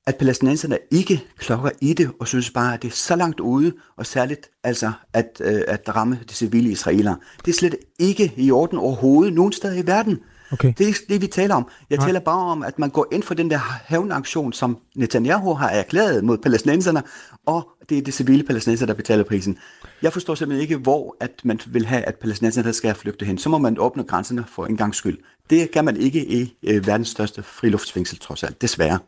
[0.10, 3.74] at palæstinenserne ikke klokker i det, og synes bare, at det er så langt ude,
[3.98, 7.18] og særligt altså at, øh, at ramme de civile israelere.
[7.46, 10.20] Det er slet ikke i orden overhovedet nogen steder i verden.
[10.52, 10.74] Okay.
[10.78, 11.68] Det er ikke det, vi taler om.
[11.90, 12.08] Jeg Nej.
[12.08, 16.24] taler bare om, at man går ind for den der hævnaktion, som Netanyahu har erklæret
[16.24, 17.04] mod palæstinenserne,
[17.46, 19.58] og det er de civile palæstinenser, der betaler prisen.
[20.02, 23.38] Jeg forstår simpelthen ikke, hvor at man vil have, at palæstinenserne skal flygte hen.
[23.38, 25.18] Så må man åbne grænserne for en gang skyld.
[25.50, 28.62] Det kan man ikke i øh, verdens største friluftsfængsel, trods alt.
[28.62, 29.00] Desværre.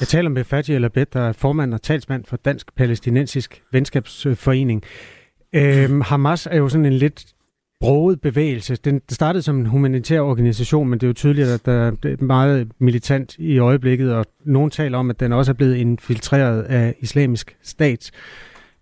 [0.00, 4.82] Jeg taler med Fatih Alabed, der er formand og talsmand for Dansk Palæstinensisk Venskabsforening.
[5.52, 7.26] Øhm, Hamas er jo sådan en lidt
[7.80, 8.76] broget bevægelse.
[8.76, 12.68] Den startede som en humanitær organisation, men det er jo tydeligt, at der er meget
[12.78, 17.56] militant i øjeblikket, og nogen taler om, at den også er blevet infiltreret af islamisk
[17.62, 18.10] stat.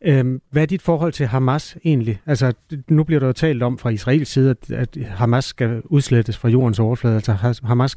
[0.07, 2.21] Øhm, hvad er dit forhold til Hamas egentlig?
[2.27, 2.53] Altså,
[2.89, 6.49] nu bliver der jo talt om fra Israels side, at, at Hamas skal udslettes fra
[6.49, 7.15] jordens overflade.
[7.15, 7.97] Altså, Hamas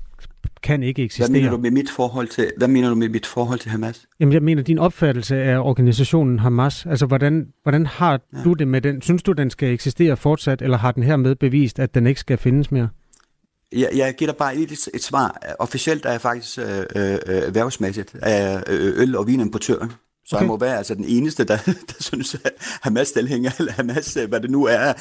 [0.64, 1.30] kan ikke eksistere.
[1.30, 4.06] Hvad mener du med mit forhold til, hvad mener du med mit forhold til Hamas?
[4.20, 6.86] Jamen, jeg mener din opfattelse af organisationen Hamas.
[6.86, 8.44] Altså, hvordan, hvordan har ja.
[8.44, 9.02] du det med den?
[9.02, 12.38] Synes du, den skal eksistere fortsat, eller har den hermed bevist, at den ikke skal
[12.38, 12.90] findes mere?
[13.72, 15.56] Jeg, jeg giver dig bare et, et svar.
[15.60, 19.88] Officielt er jeg faktisk øh, øh, erhvervsmæssigt øh, øl- og vinimportør.
[20.30, 20.44] Så okay.
[20.44, 21.58] jeg må være altså den eneste, der,
[21.90, 24.94] der synes, at Hamas-tilhænger, eller Hamas, hvad det nu er,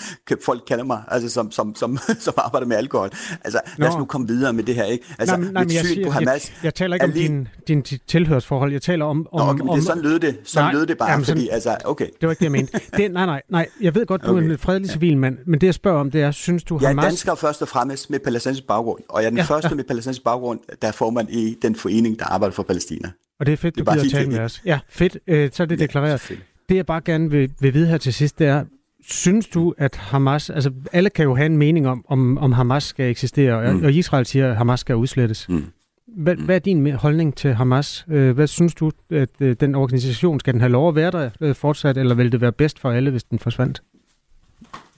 [0.45, 3.11] folk kalder mig, altså som, som, som, som arbejder med alkohol.
[3.45, 3.83] Altså, Nå.
[3.83, 5.05] lad os nu komme videre med det her, ikke?
[5.19, 6.49] Altså, nej, nej, jeg, siger, på Hamas...
[6.49, 7.29] Jeg, jeg taler ikke om lige...
[7.29, 9.27] din, din tilhørsforhold, jeg taler om...
[9.33, 11.41] om, Nå, okay, om det, sådan lød det, sådan nej, lød det bare, jamen, sådan,
[11.41, 12.07] fordi, altså, okay.
[12.21, 12.81] Det var ikke det, jeg mente.
[12.97, 14.49] Det, nej, nej, nej, jeg ved godt, du okay.
[14.49, 16.97] er en fredelig civil mand, men det, jeg spørger om, det er, synes du, Hamas...
[16.97, 19.69] Jeg er dansker først og fremmest med palæstinensisk baggrund, og jeg er den ja, første
[19.69, 19.75] ja.
[19.75, 23.11] med palæstinensisk baggrund, der er formand i den forening, der arbejder for Palæstina.
[23.41, 24.63] Og det er fedt, du gider at tale med os.
[24.65, 25.19] Ja, fedt.
[25.27, 26.39] Øh, så er det ja, deklareret.
[26.69, 28.65] Det jeg bare gerne vil, vil vide her til sidst, det er,
[29.09, 32.85] synes du, at Hamas, altså alle kan jo have en mening om, om, om Hamas
[32.85, 33.85] skal eksistere, mm.
[33.85, 35.49] og Israel siger, at Hamas skal udslettes.
[35.49, 35.65] Mm.
[36.17, 36.45] Hvad, mm.
[36.45, 38.07] hvad er din holdning til Hamas?
[38.09, 41.53] Øh, hvad synes du, at øh, den organisation, skal den have lov at være der
[41.53, 43.83] fortsat, eller vil det være bedst for alle, hvis den forsvandt?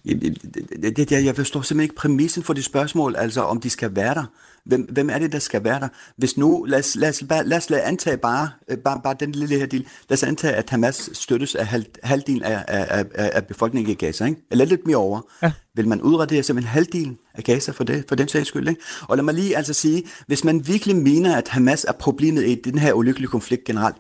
[0.05, 4.15] Det, det, jeg forstår simpelthen ikke præmissen for de spørgsmål, altså om de skal være
[4.15, 4.25] der.
[4.65, 5.89] Hvem, hvem er det, der skal være der?
[6.17, 9.33] Hvis nu, lad os, lad os, lad os lad antage bare, øh, bare, bare den
[9.33, 13.31] lille her del, lad os antage, at Hamas støttes af halv, halvdelen af, af, af,
[13.35, 14.41] af befolkningen i Gaza, ikke?
[14.51, 15.21] eller lidt mere over.
[15.43, 15.53] Ja.
[15.75, 18.69] Vil man udradere simpelthen halvdelen af Gaza for, det, for den sags skyld?
[18.69, 18.81] Ikke?
[19.09, 22.55] Og lad mig lige altså sige, hvis man virkelig mener, at Hamas er problemet i
[22.55, 23.97] den her ulykkelige konflikt generelt,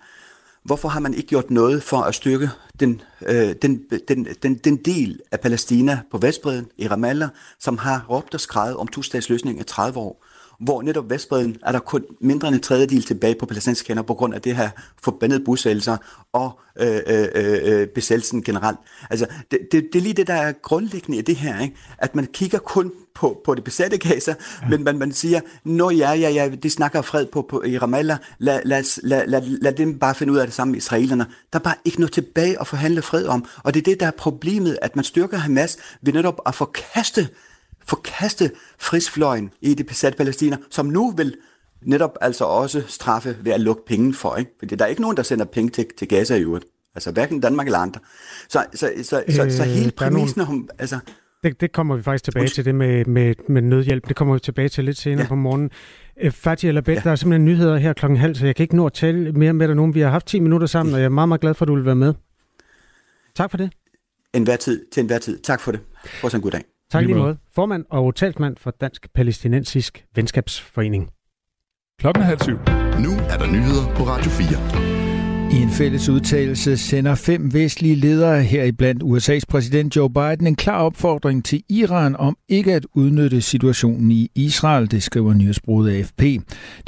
[0.70, 4.76] Hvorfor har man ikke gjort noget for at styrke den, øh, den, den, den, den
[4.76, 7.28] del af Palæstina på Vestbreden i Ramallah,
[7.58, 10.24] som har råbt og skrevet om to-statsløsning i 30 år?
[10.60, 14.14] Hvor netop Vestbreden er der kun mindre end en tredjedel tilbage på palæstinensiske hænder på
[14.14, 14.70] grund af det her
[15.02, 15.96] forbandede bosættelser
[16.32, 17.28] og øh, øh,
[17.62, 18.78] øh, besættelsen generelt.
[19.10, 21.76] Altså, det, det, det er lige det, der er grundlæggende i det her, ikke?
[21.98, 24.68] at man kigger kun på, på det besatte Gaza, ja.
[24.68, 28.18] men man, man siger, nå ja, ja, ja, de snakker fred på, på i Ramallah,
[28.38, 31.26] lad, lad, lad, lad, lad dem bare finde ud af det samme med israelerne.
[31.52, 34.06] Der er bare ikke noget tilbage at forhandle fred om, og det er det, der
[34.06, 37.28] er problemet, at man styrker Hamas ved netop at forkaste
[37.90, 41.36] forkaste frisfløjen i det besatte Palæstina, som nu vil
[41.82, 44.36] netop altså også straffe ved at lukke penge for.
[44.36, 44.50] Ikke?
[44.58, 46.64] Fordi der er ikke nogen, der sender penge til, til Gaza i øvrigt.
[46.94, 48.00] Altså hverken Danmark eller andre.
[48.48, 50.54] Så, så, så, øh, så, så hele præmissen nogle...
[50.54, 50.68] om...
[50.78, 50.98] Altså,
[51.42, 54.08] det, det kommer vi faktisk tilbage til, det med, med, med nødhjælp.
[54.08, 55.28] Det kommer vi tilbage til lidt senere ja.
[55.28, 55.70] på morgenen.
[56.20, 57.00] Øh, Fatih eller Bet, ja.
[57.00, 59.52] der er simpelthen nyheder her klokken halv, så jeg kan ikke nå at tale mere
[59.52, 59.94] med dig nogen.
[59.94, 61.74] Vi har haft 10 minutter sammen, og jeg er meget, meget glad for, at du
[61.74, 62.14] vil være med.
[63.34, 63.70] Tak for det.
[64.34, 65.38] Enhver tid, til enhver tid.
[65.38, 65.80] Tak for det.
[66.20, 66.64] Fortsat en god dag.
[66.90, 67.36] Tak lige måde.
[67.54, 71.10] Formand og talsmand for Dansk Palæstinensisk Venskabsforening.
[71.98, 72.58] Klokken er halv syv.
[73.04, 74.99] Nu er der nyheder på Radio 4.
[75.52, 80.82] I en fælles udtalelse sender fem vestlige ledere heriblandt USA's præsident Joe Biden en klar
[80.82, 86.22] opfordring til Iran om ikke at udnytte situationen i Israel, det skriver nyhedsbruget AFP.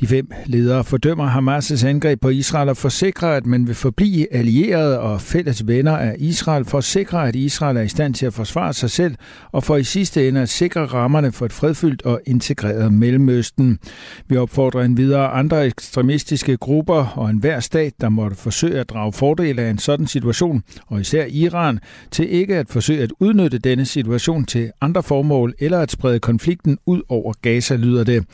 [0.01, 5.01] De fem ledere fordømmer Hamas' angreb på Israel og forsikrer, at man vil forblive allierede
[5.01, 8.35] og fælles venner af Israel for at sikre, at Israel er i stand til at
[8.35, 9.15] forsvare sig selv
[9.53, 13.79] og for i sidste ende at sikre rammerne for et fredfyldt og integreret Mellemøsten.
[14.29, 19.13] Vi opfordrer en videre andre ekstremistiske grupper og enhver stat, der måtte forsøge at drage
[19.13, 21.79] fordel af en sådan situation, og især Iran,
[22.11, 26.79] til ikke at forsøge at udnytte denne situation til andre formål eller at sprede konflikten
[26.87, 28.25] ud over Gaza, lyder det.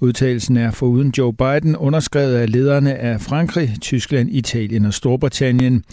[0.00, 5.84] Udtalelsen er foruden Joe Biden underskrevet af lederne af Frankrig, Tyskland, Italien og Storbritannien.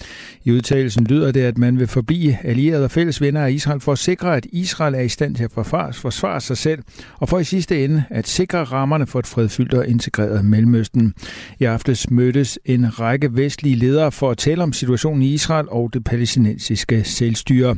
[0.44, 3.92] I udtalelsen lyder det, at man vil forbi allierede og fælles venner af Israel for
[3.92, 6.84] at sikre, at Israel er i stand til at forsvare sig selv,
[7.20, 11.14] og for i sidste ende at sikre rammerne for et fredfyldt og integreret Mellemøsten.
[11.60, 15.94] I aftes mødtes en række vestlige ledere for at tale om situationen i Israel og
[15.94, 17.78] det palæstinensiske selvstyre.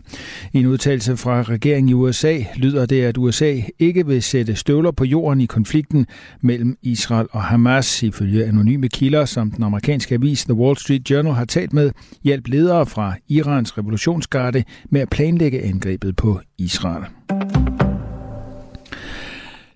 [0.54, 4.92] I en udtalelse fra regeringen i USA lyder det, at USA ikke vil sætte støvler
[4.92, 6.06] på jorden i konflikten
[6.42, 8.04] mellem Israel og Hamas.
[8.04, 11.92] Ifølge anonyme kilder, som den amerikanske avis The Wall Street Journal har talt med,
[12.24, 17.04] hjælp ledere fra Irans revolutionsgarde med at planlægge angrebet på Israel.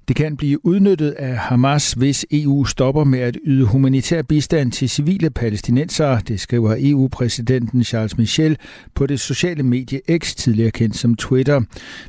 [0.07, 4.89] Det kan blive udnyttet af Hamas, hvis EU stopper med at yde humanitær bistand til
[4.89, 8.57] civile palæstinensere, det skriver EU-præsidenten Charles Michel
[8.95, 11.61] på det sociale medie X, tidligere kendt som Twitter.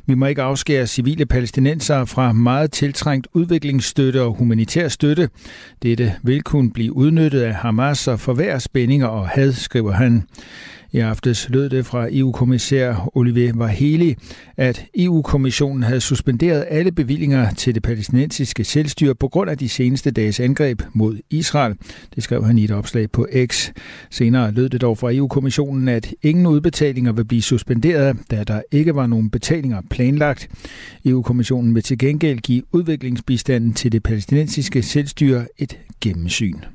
[0.05, 5.29] Vi må ikke afskære civile palæstinensere fra meget tiltrængt udviklingsstøtte og humanitær støtte.
[5.83, 10.23] Dette vil kunne blive udnyttet af Hamas og forværre spændinger og had, skriver han.
[10.95, 14.15] I aftes lød det fra EU-kommissær Olivier Vaheli,
[14.57, 20.11] at EU-kommissionen havde suspenderet alle bevillinger til det palæstinensiske selvstyre på grund af de seneste
[20.11, 21.75] dages angreb mod Israel.
[22.15, 23.71] Det skrev han i et opslag på X.
[24.09, 28.95] Senere lød det dog fra EU-kommissionen, at ingen udbetalinger vil blive suspenderet, da der ikke
[28.95, 30.49] var nogen betalinger planlagt.
[31.05, 36.74] EU-kommissionen vil til gengæld give udviklingsbistanden til det palæstinensiske selvstyre et gennemsyn.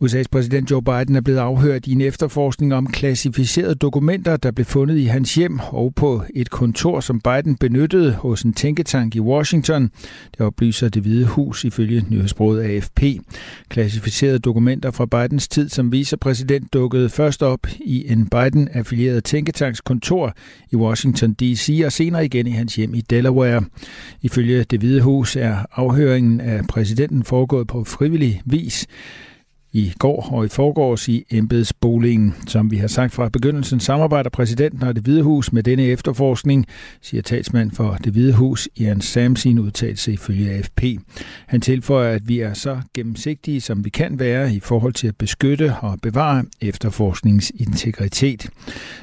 [0.00, 4.64] USA's præsident Joe Biden er blevet afhørt i en efterforskning om klassificerede dokumenter, der blev
[4.64, 9.20] fundet i hans hjem og på et kontor, som Biden benyttede hos en tænketank i
[9.20, 9.90] Washington.
[10.32, 13.02] Det oplyser det hvide hus ifølge nyhedsbruget AFP.
[13.68, 20.34] Klassificerede dokumenter fra Bidens tid som vicepræsident dukkede først op i en Biden-affilieret tænketanks kontor
[20.72, 21.82] i Washington D.C.
[21.84, 23.64] og senere igen i hans hjem i Delaware.
[24.22, 28.86] Ifølge det hvide hus er afhøringen af præsidenten foregået på frivillig vis
[29.74, 32.34] i går og i forgårs i embedsboligen.
[32.46, 36.66] Som vi har sagt fra begyndelsen, samarbejder præsidenten og det Hvide Hus med denne efterforskning,
[37.02, 40.82] siger talsmand for det Hvide Hus, Jan Sam, sin udtalelse ifølge AFP.
[41.46, 45.16] Han tilføjer, at vi er så gennemsigtige, som vi kan være i forhold til at
[45.16, 48.50] beskytte og bevare efterforskningens integritet.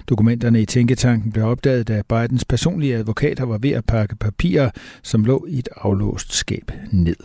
[0.10, 4.70] Dokumenterne i Tænketanken blev opdaget, da Bidens personlige advokater var ved at pakke papirer,
[5.04, 7.16] som lå i et aflåst skab ned.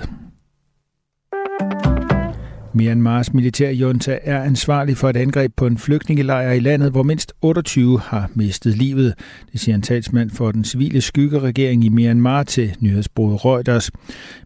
[2.77, 8.01] Myanmars militærjunta er ansvarlig for et angreb på en flygtningelejr i landet, hvor mindst 28
[8.01, 9.15] har mistet livet.
[9.53, 13.91] Det siger en talsmand for den civile skyggeregering i Myanmar til nyhedsbruget Reuters.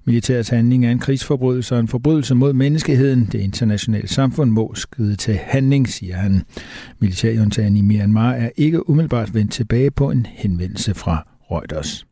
[0.04, 3.28] Militærets handling er en krigsforbrydelse og en forbrydelse mod menneskeheden.
[3.32, 6.42] Det internationale samfund må skride til handling, siger han.
[6.98, 12.06] Militærjuntaen i Myanmar er ikke umiddelbart vendt tilbage på en henvendelse fra Reuters.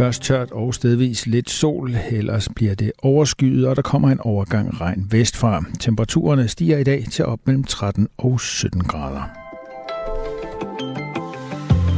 [0.00, 4.80] Først tørt og stedvis lidt sol, ellers bliver det overskyet, og der kommer en overgang
[4.80, 5.64] regn vestfra.
[5.80, 9.22] Temperaturerne stiger i dag til op mellem 13 og 17 grader.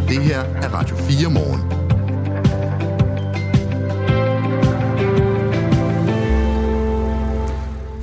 [0.08, 1.82] Det her er Radio 4 morgen.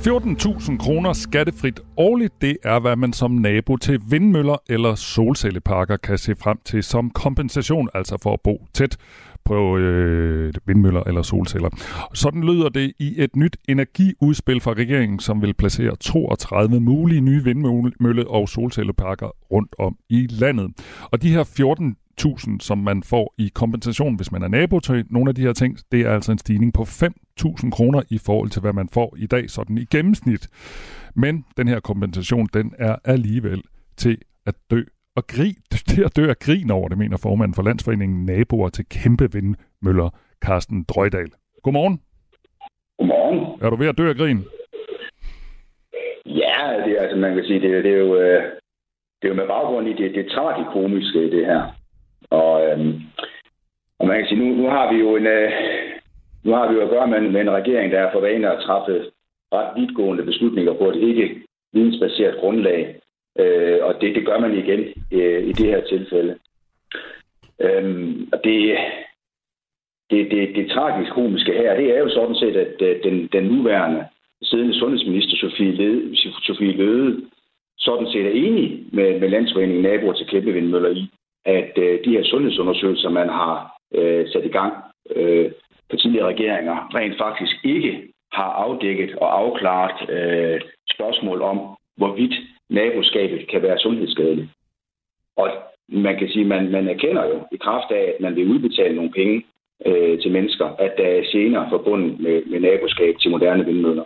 [0.00, 6.18] ...14.000 kroner skattefrit årligt, det er, hvad man som nabo til vindmøller eller solcelleparker kan
[6.18, 8.96] se frem til som kompensation, altså for at bo tæt
[9.44, 11.70] på øh, vindmøller eller solceller.
[12.14, 17.44] Sådan lyder det i et nyt energiudspil fra regeringen, som vil placere 32 mulige nye
[17.44, 20.70] vindmølle- og solcelleparker rundt om i landet.
[21.10, 25.04] Og de her 14 1000, som man får i kompensation, hvis man er nabo til
[25.10, 28.50] nogle af de her ting, det er altså en stigning på 5.000 kroner i forhold
[28.50, 30.48] til, hvad man får i dag, sådan i gennemsnit.
[31.14, 33.62] Men den her kompensation, den er alligevel
[33.96, 34.82] til at dø
[35.16, 35.58] og grin,
[35.90, 40.08] det at dø af grin over det, mener formanden for Landsforeningen Naboer til kæmpe vindmøller,
[40.44, 41.30] Carsten Drøjdal.
[41.62, 42.00] Godmorgen.
[42.98, 43.38] Godmorgen.
[43.62, 44.40] Er du ved at dø af grin?
[46.26, 48.16] Ja, det, altså man kan sige, det, det er jo...
[48.20, 48.42] Øh,
[49.22, 51.62] det er jo med baggrund i det, det tragikomiske i det her.
[52.30, 52.94] Og, øhm,
[53.98, 55.50] og man kan sige, nu, nu har vi jo en, øh,
[56.44, 58.62] nu har vi jo at gøre med, med en regering, der er for vane at
[58.66, 59.10] træffe
[59.52, 61.42] ret vidtgående beslutninger på et ikke
[61.72, 63.00] vidensbaseret grundlag.
[63.38, 64.80] Øh, og det, det gør man igen
[65.12, 66.38] øh, i det her tilfælde.
[67.60, 68.76] Øhm, og det,
[70.10, 73.44] det, det, det tragisk komiske her, det er jo sådan set, at øh, den, den
[73.44, 74.04] nuværende
[74.42, 77.22] siddende sundhedsminister Sofie Løde, Sofie Løde
[77.78, 81.10] sådan set er enig med, med Landsforeningen Naboer til Kæmpevindmøller i,
[81.44, 84.74] at øh, de her sundhedsundersøgelser, man har øh, sat i gang
[85.16, 85.50] øh,
[85.90, 90.60] på tidligere regeringer, rent faktisk ikke har afdækket og afklaret øh,
[90.94, 91.58] spørgsmål om,
[91.96, 92.34] hvorvidt
[92.70, 94.48] naboskabet kan være sundhedsskadeligt.
[95.36, 95.50] Og
[95.88, 99.10] man kan sige, man, man erkender jo i kraft af, at man vil udbetale nogle
[99.10, 99.46] penge
[99.86, 104.04] øh, til mennesker, at der er senere forbundet med, med naboskab til moderne vindmøller.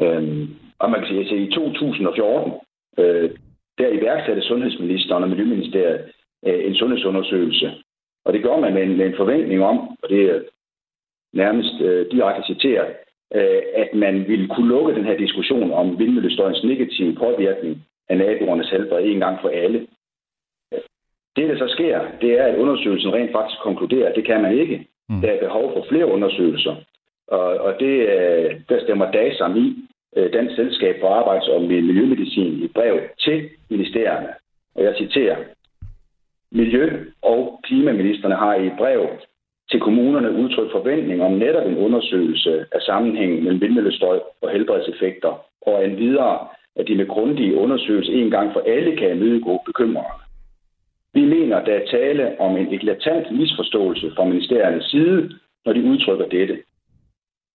[0.00, 2.52] Øhm, og man kan sige, at i 2014,
[2.98, 3.30] øh,
[3.78, 6.12] der iværksatte Sundhedsministeren og Miljøministeriet
[6.46, 7.74] øh, en sundhedsundersøgelse.
[8.24, 10.40] Og det gør man med en, med en forventning om, og det er
[11.32, 12.96] nærmest øh, direkte citeret,
[13.34, 18.70] øh, at man ville kunne lukke den her diskussion om vindmøllestøjens negative påvirkning af naboernes
[18.70, 19.86] helbred en gang for alle.
[21.36, 24.58] Det, der så sker, det er, at undersøgelsen rent faktisk konkluderer, at det kan man
[24.58, 24.86] ikke.
[25.08, 25.20] Mm.
[25.20, 26.76] Der er behov for flere undersøgelser.
[27.28, 29.76] Og, og det, øh, der stemmer DASAM i,
[30.16, 34.28] øh, Dansk Selskab for Arbejds- og Miljømedicin, i brev til ministerierne.
[34.74, 35.36] Og jeg citerer.
[36.52, 39.08] Miljø- og klimaministerne har i et brev
[39.70, 45.84] til kommunerne udtrykt forventning om netop en undersøgelse af sammenhængen mellem vindmøllestøj og helbredseffekter, og
[45.84, 46.38] en videre,
[46.76, 50.22] at de med grundige undersøgelser en gang for alle kan imødegå bekymringerne.
[51.14, 55.30] Vi mener, der er tale om en eklatant misforståelse fra ministeriernes side,
[55.64, 56.58] når de udtrykker dette.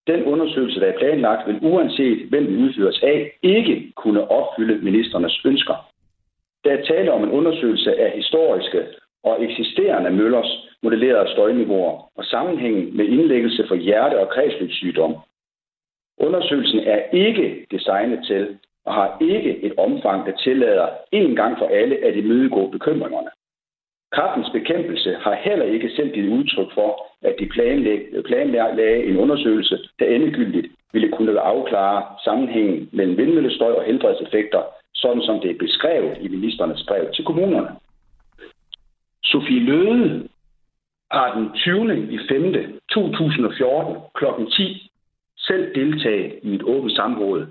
[0.07, 5.41] Den undersøgelse, der er planlagt, vil uanset hvem den udføres af, ikke kunne opfylde ministerernes
[5.45, 5.75] ønsker.
[6.63, 8.85] Der er tale om en undersøgelse af historiske
[9.23, 15.15] og eksisterende møllers modellerede støjniveauer og sammenhængen med indlæggelse for hjerte- og kredsløbssygdom.
[16.17, 21.65] Undersøgelsen er ikke designet til og har ikke et omfang, der tillader en gang for
[21.65, 23.29] alle at imødegå bekymringerne.
[24.11, 26.89] Kraftens bekæmpelse har heller ikke selv givet udtryk for,
[27.21, 27.49] at de
[28.25, 34.61] planlagde en undersøgelse, der endegyldigt ville kunne afklare sammenhængen mellem vindmøllestøj og helbredseffekter,
[34.95, 37.69] sådan som det er beskrevet i ministernes brev til kommunerne.
[39.23, 40.29] Sofie Løde
[41.11, 42.11] har den 20.
[42.11, 42.79] i 5.
[42.91, 44.25] 2014 kl.
[44.51, 44.91] 10
[45.37, 47.45] selv deltaget i et åbent samråd,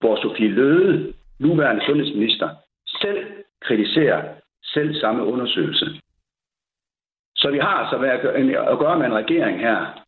[0.00, 2.48] hvor Sofie Løde, nuværende sundhedsminister,
[2.86, 3.26] selv
[3.60, 6.00] kritiserer selv samme undersøgelse.
[7.36, 7.96] Så vi har altså
[8.72, 10.04] at gøre med en regering her,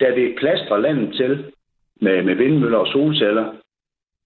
[0.00, 1.52] der vil plastre landet til
[2.00, 3.54] med, med vindmøller og solceller,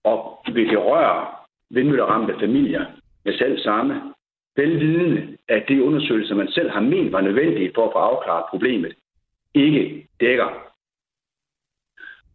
[0.05, 1.27] og vil berøre
[1.71, 2.85] vindmølleramte familier
[3.25, 4.15] med selv samme,
[4.57, 8.95] velvidende, at de undersøgelser, man selv har ment var nødvendige for at få afklaret problemet,
[9.55, 10.49] ikke dækker.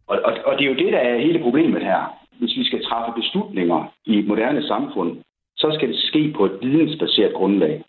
[0.06, 2.18] Og, og, og det er jo det, der er hele problemet her.
[2.38, 5.18] Hvis vi skal træffe beslutninger i et moderne samfund,
[5.56, 7.84] så skal det ske på et vidensbaseret grundlag.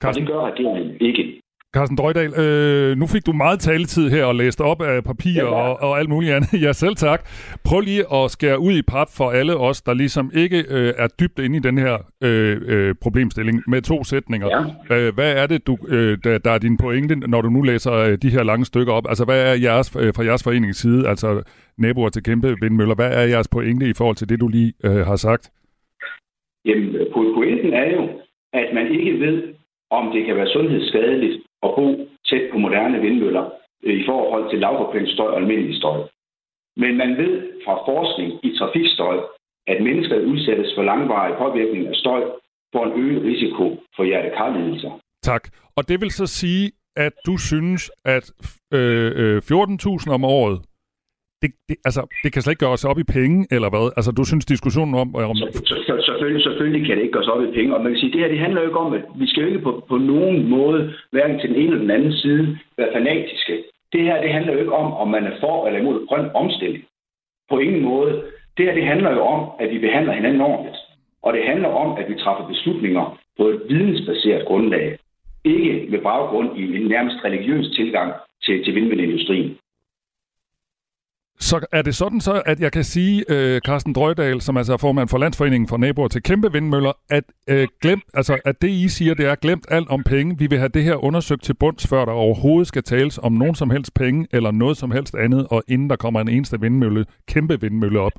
[0.00, 1.42] Carsten, og det gør regeringen ikke.
[1.74, 5.44] Carsten Drøjdal, øh, nu fik du meget taletid her og læste op af papir ja,
[5.44, 6.52] og, og alt muligt andet.
[6.64, 7.20] Ja, selv tak.
[7.64, 11.08] Prøv lige at skære ud i pap for alle os, der ligesom ikke øh, er
[11.20, 14.48] dybt inde i den her øh, øh, problemstilling med to sætninger.
[14.90, 14.96] Ja.
[14.96, 17.92] Øh, hvad er det, du, øh, der, der er din pointe, når du nu læser
[17.92, 19.06] øh, de her lange stykker op?
[19.08, 21.42] Altså, hvad er jeres, øh, fra jeres forenings side, altså
[21.78, 25.06] naboer til kæmpe vindmøller, hvad er jeres pointe i forhold til det, du lige øh,
[25.10, 25.50] har sagt?
[26.64, 28.02] Jamen, pointen er jo,
[28.52, 29.54] at man ikke ved,
[30.00, 31.86] om det kan være sundhedsskadeligt at bo
[32.28, 33.44] tæt på moderne vindmøller
[33.84, 35.98] øh, i forhold til lavfrekvent støj og almindelig støj.
[36.76, 39.16] Men man ved fra forskning i trafikstøj,
[39.66, 42.22] at mennesker, udsættes for langvarig påvirkning af støj,
[42.72, 43.64] for en øget risiko
[43.96, 45.00] for hjertekarlidelser.
[45.22, 45.44] Tak.
[45.76, 48.24] Og det vil så sige, at du synes, at
[48.72, 50.58] øh, øh 14.000 om året
[51.44, 53.84] det, det, altså, det kan slet ikke gøres op i penge, eller hvad?
[53.98, 55.08] Altså, du synes diskussionen om...
[55.32, 55.36] om...
[55.36, 58.12] Så, så, selvfølgelig, selvfølgelig kan det ikke gøres op i penge, og man kan sige,
[58.12, 60.48] det her det handler jo ikke om, at vi skal jo ikke på, på nogen
[60.56, 60.80] måde,
[61.14, 63.54] hverken til den ene eller den anden side, være fanatiske.
[63.92, 66.84] Det her, det handler jo ikke om, om man er for eller imod grøn omstilling.
[67.50, 68.12] På ingen måde.
[68.56, 70.80] Det her, det handler jo om, at vi behandler hinanden ordentligt.
[71.22, 74.98] Og det handler om, at vi træffer beslutninger på et vidensbaseret grundlag.
[75.44, 78.12] Ikke med baggrund i en nærmest religiøs tilgang
[78.44, 79.56] til, til vindmølleindustrien.
[81.38, 84.76] Så er det sådan så, at jeg kan sige, øh, Carsten Drøjdal, som altså er
[84.76, 88.88] formand for Landsforeningen for Naboer til Kæmpe Vindmøller, at, øh, glem, altså, at det I
[88.88, 90.38] siger, det er glemt alt om penge.
[90.38, 93.54] Vi vil have det her undersøgt til bunds, før der overhovedet skal tales om nogen
[93.54, 97.04] som helst penge eller noget som helst andet, og inden der kommer en eneste vindmølle,
[97.28, 98.12] kæmpe vindmølle op.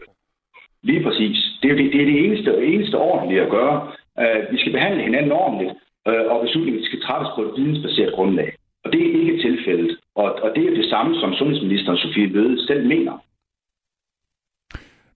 [0.83, 1.37] Lige præcis.
[1.61, 3.75] Det er det, det, er det eneste, eneste ordentlige at gøre.
[4.21, 5.73] Uh, vi skal behandle hinanden ordentligt,
[6.09, 8.49] uh, og beslutningen skal træffes på et vidensbaseret grundlag.
[8.85, 9.97] Og det er ikke tilfældet.
[10.15, 13.15] Og, og det er det samme, som sundhedsministeren Sofie Løde selv mener.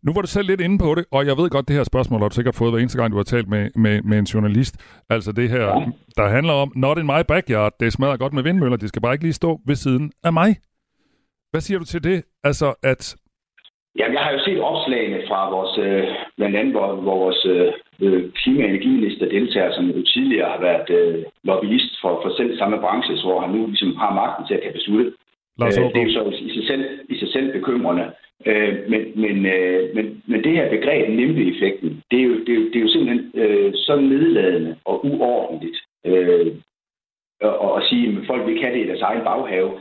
[0.05, 2.20] Nu var du selv lidt inde på det, og jeg ved godt, det her spørgsmål
[2.22, 5.03] har du sikkert fået hver eneste gang, du har talt med, med, med en journalist.
[5.09, 5.86] Altså det her, ja.
[6.17, 9.13] der handler om, not in my backyard, det smadrer godt med vindmøller, det skal bare
[9.13, 10.49] ikke lige stå ved siden af mig.
[11.51, 12.24] Hvad siger du til det?
[12.43, 13.15] Altså at...
[13.99, 16.03] Ja, jeg har jo set opslagene fra vores, øh,
[16.38, 16.74] blandt andet
[17.13, 17.74] vores øh,
[18.39, 22.77] klima- og energiminister deltager, som jo tidligere har været øh, lobbyist for, for selv samme
[22.79, 25.11] branche, hvor han nu ligesom har magten til at kan beslutte.
[25.59, 28.05] Lars øh, det er jo så i sig selv, i sig selv bekymrende.
[28.45, 32.59] Øh, men, men, øh, men, men det her begreb, NIMBY-effekten, det er jo, det er
[32.59, 36.47] jo, det er jo simpelthen øh, så nedladende og uordentligt øh,
[37.41, 39.71] at, at sige, at folk vil kan det i deres egen baghave.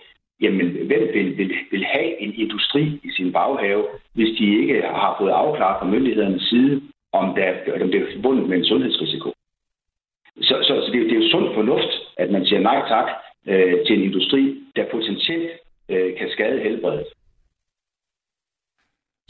[0.41, 5.17] Jamen, hvem vil, vil, vil have en industri i sin baghave, hvis de ikke har
[5.21, 6.83] fået afklaret fra myndighedernes side,
[7.13, 9.33] om, der, om det er forbundet med en sundhedsrisiko?
[10.41, 13.09] Så, så, så det, er, det er jo sund fornuft, at man siger nej tak
[13.47, 15.51] øh, til en industri, der potentielt
[15.89, 17.07] øh, kan skade helbredet.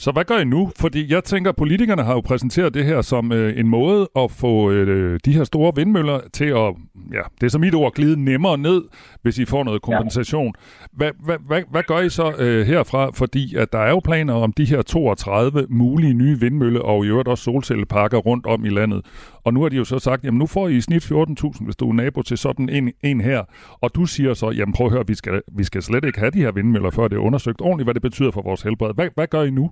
[0.01, 0.71] Så hvad gør I nu?
[0.77, 4.31] Fordi jeg tænker, at politikerne har jo præsenteret det her som øh, en måde at
[4.31, 6.75] få øh, de her store vindmøller til at,
[7.13, 8.83] ja, det er som mit ord, glide nemmere ned,
[9.23, 10.55] hvis I får noget kompensation.
[10.57, 10.87] Ja.
[10.93, 13.11] Hvad, hvad, hvad, hvad gør I så øh, herfra?
[13.11, 17.09] Fordi at der er jo planer om de her 32 mulige nye vindmølle og i
[17.09, 19.07] øvrigt også solcelleparker rundt om i landet.
[19.45, 21.77] Og nu har de jo så sagt, jamen nu får I i snit 14.000, hvis
[21.77, 23.45] du er nabo til sådan en, en her.
[23.81, 26.31] Og du siger så, jamen prøv at høre, vi skal, vi skal slet ikke have
[26.31, 28.95] de her vindmøller, før det er undersøgt ordentligt, hvad det betyder for vores helbred.
[28.95, 29.71] Hvad, hvad gør I nu?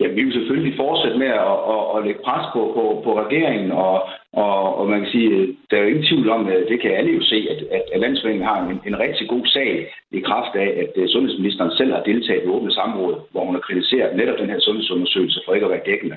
[0.00, 3.72] Ja, vi vil selvfølgelig fortsætte med at, at, at lægge pres på, på, på regeringen,
[3.72, 6.90] og, og, og man kan sige, der er jo ingen tvivl om, at det kan
[6.90, 10.56] alle jo se, at, at, at Landsforeningen har en, en rigtig god sag i kraft
[10.56, 14.38] af, at øh, sundhedsministeren selv har deltaget i åbne samråd, hvor hun har kritiseret netop
[14.38, 16.16] den her sundhedsundersøgelse for ikke at være dækkende.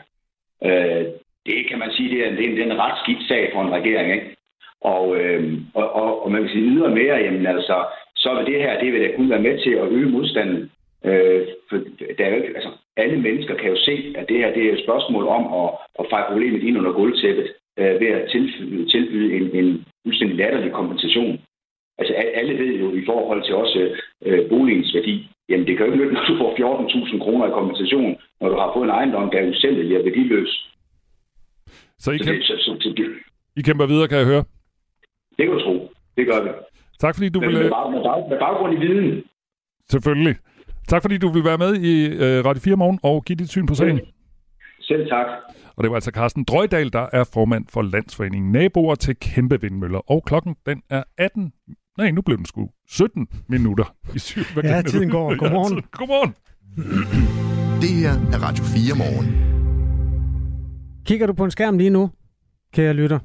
[0.65, 1.05] Øh,
[1.45, 3.73] det kan man sige, det er en, det er en ret skidt sag for en
[3.73, 4.36] regering, ikke?
[4.82, 8.61] Og, øh, og, og, og man kan sige ydermere, mere, jamen altså, så vil det
[8.61, 10.71] her, det vil da kun være med til at øge modstanden.
[11.05, 11.77] Øh, for
[12.17, 12.69] der er jo ikke, altså,
[13.03, 15.69] alle mennesker kan jo se, at det her det er et spørgsmål om at,
[15.99, 17.47] at fejre problemet ind under gulvtæppet
[17.79, 21.33] øh, ved at tilbyde, tilbyde en, en fuldstændig latterlig kompensation.
[21.99, 23.79] Altså alle ved jo i forhold til også
[24.25, 25.15] øh, boligens værdi,
[25.49, 28.55] jamen det kan jo ikke nytte, når du får 14.000 kroner i kompensation, når du
[28.55, 30.51] har fået en ejendom, der er usælgelig og værdiløs.
[31.99, 33.05] Så I, så, det, så, så, så det,
[33.55, 34.43] I kæmper videre, kan jeg høre?
[35.37, 35.91] Det kan du tro.
[36.17, 36.49] Det gør vi.
[36.99, 37.59] Tak fordi du ville...
[37.59, 39.23] Med, bag, med, bag, med baggrund i viden.
[39.89, 40.35] Selvfølgelig.
[40.89, 43.65] Tak fordi du vil være med i øh, Radio 4 morgen og give dit syn
[43.65, 43.99] på sagen.
[44.81, 45.25] Selv tak.
[45.75, 50.11] Og det var altså Carsten Drøjdal, der er formand for Landsforeningen Naboer til Kæmpe Vindmøller.
[50.11, 51.51] Og klokken den er 18.
[51.97, 54.41] Nej, nu blev den sgu 17 minutter i syv.
[54.53, 55.37] Hvad ja, tiden går.
[55.37, 55.83] Godmorgen.
[55.91, 56.33] Godmorgen.
[57.81, 59.27] Det her er Radio 4 morgen.
[61.05, 62.09] Kigger du på en skærm lige nu,
[62.73, 63.19] kære lytter?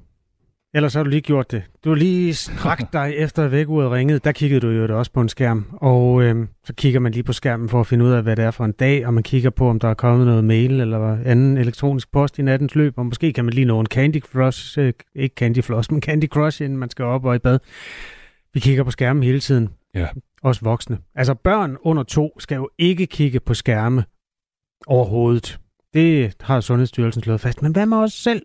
[0.77, 1.63] Ellers har du lige gjort det.
[1.85, 4.19] Du har lige strakt dig efter vækkeuret ringede.
[4.19, 5.67] Der kiggede du jo også på en skærm.
[5.73, 8.45] Og øh, så kigger man lige på skærmen for at finde ud af, hvad det
[8.45, 9.07] er for en dag.
[9.07, 12.43] Og man kigger på, om der er kommet noget mail eller anden elektronisk post i
[12.43, 12.99] nattens løb.
[12.99, 14.79] Og måske kan man lige nå en Candy Crush.
[14.79, 17.59] Øh, ikke Candy Floss, men Candy Crush, inden man skal op og i bad.
[18.55, 19.69] Vi kigger på skærmen hele tiden.
[19.95, 20.07] Ja.
[20.43, 20.99] Også voksne.
[21.15, 24.05] Altså børn under to skal jo ikke kigge på skærme
[24.87, 25.59] overhovedet.
[25.95, 27.63] Det har Sundhedsstyrelsen slået fast.
[27.63, 28.43] Men hvad med os selv?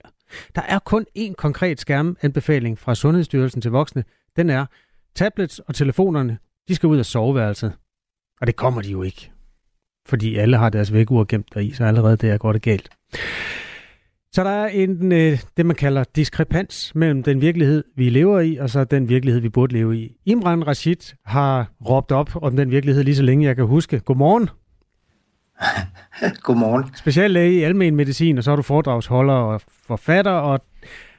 [0.56, 4.04] Der er kun én konkret skærmanbefaling fra Sundhedsstyrelsen til voksne.
[4.36, 4.66] Den er,
[5.16, 7.74] tablets og telefonerne, de skal ud af soveværelset.
[8.42, 9.32] Og det kommer de jo ikke.
[10.08, 12.90] Fordi alle har deres vækkeur gemt deri, så allerede der går det galt.
[14.32, 18.58] Så der er en, øh, det, man kalder diskrepans mellem den virkelighed, vi lever i,
[18.58, 20.16] og så den virkelighed, vi burde leve i.
[20.26, 24.00] Imran Rashid har råbt op om den virkelighed lige så længe jeg kan huske.
[24.00, 24.50] Godmorgen.
[26.44, 26.84] Godmorgen.
[26.96, 30.60] Speciallæge i almen medicin, og så er du foredragsholder og forfatter, og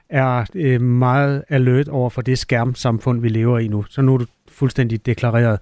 [0.08, 3.84] er øh, meget alert over for det skærmsamfund, vi lever i nu.
[3.88, 5.58] Så nu er du fuldstændig deklareret.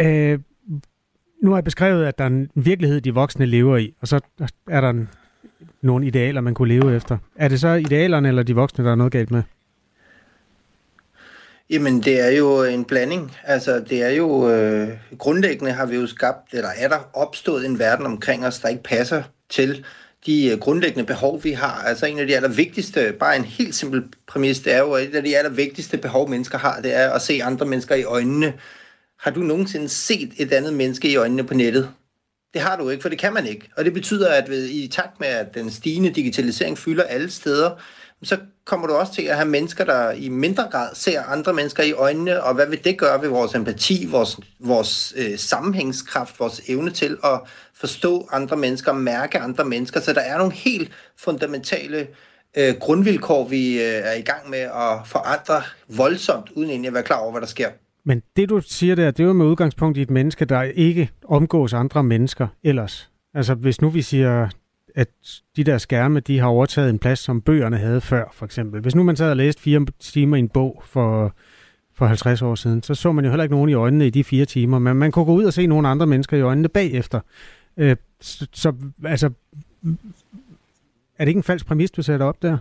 [0.00, 0.38] Øh,
[1.42, 4.20] nu har jeg beskrevet, at der er en virkelighed, de voksne lever i, og så
[4.70, 5.08] er der en,
[5.82, 7.18] nogle idealer, man kunne leve efter.
[7.36, 9.42] Er det så idealerne eller de voksne, der er noget galt med?
[11.70, 13.36] Jamen, det er jo en blanding.
[13.44, 14.88] Altså, det er jo øh,
[15.18, 18.82] grundlæggende har vi jo skabt, eller er der opstået en verden omkring os, der ikke
[18.82, 19.84] passer til
[20.26, 21.82] de øh, grundlæggende behov, vi har.
[21.86, 25.14] Altså en af de allervigtigste, bare en helt simpel præmis, det er jo, at et
[25.14, 28.54] af de allervigtigste behov, mennesker har, det er at se andre mennesker i øjnene.
[29.20, 31.90] Har du nogensinde set et andet menneske i øjnene på nettet?
[32.54, 33.68] Det har du ikke, for det kan man ikke.
[33.76, 37.70] Og det betyder, at ved, i takt med, at den stigende digitalisering fylder alle steder,
[38.22, 41.82] så kommer du også til at have mennesker, der i mindre grad ser andre mennesker
[41.82, 46.60] i øjnene, og hvad vil det gøre ved vores empati, vores, vores øh, sammenhængskraft, vores
[46.68, 47.40] evne til at
[47.74, 50.00] forstå andre mennesker, mærke andre mennesker.
[50.00, 52.06] Så der er nogle helt fundamentale
[52.58, 57.02] øh, grundvilkår, vi øh, er i gang med at forandre voldsomt, uden egentlig at være
[57.02, 57.68] klar over, hvad der sker.
[58.04, 61.10] Men det, du siger der, det er jo med udgangspunkt i et menneske, der ikke
[61.28, 63.10] omgås andre mennesker ellers.
[63.34, 64.48] Altså, hvis nu vi siger,
[64.96, 65.08] at
[65.56, 68.80] de der skærme, de har overtaget en plads, som bøgerne havde før, for eksempel.
[68.80, 71.34] Hvis nu man sad og læste fire timer i en bog for,
[71.94, 74.24] for 50 år siden, så så man jo heller ikke nogen i øjnene i de
[74.24, 77.20] fire timer, men man kunne gå ud og se nogle andre mennesker i øjnene bagefter.
[77.76, 78.72] Øh, så, så
[79.04, 79.30] altså,
[81.18, 82.58] er det ikke en falsk præmis, du sætter op der?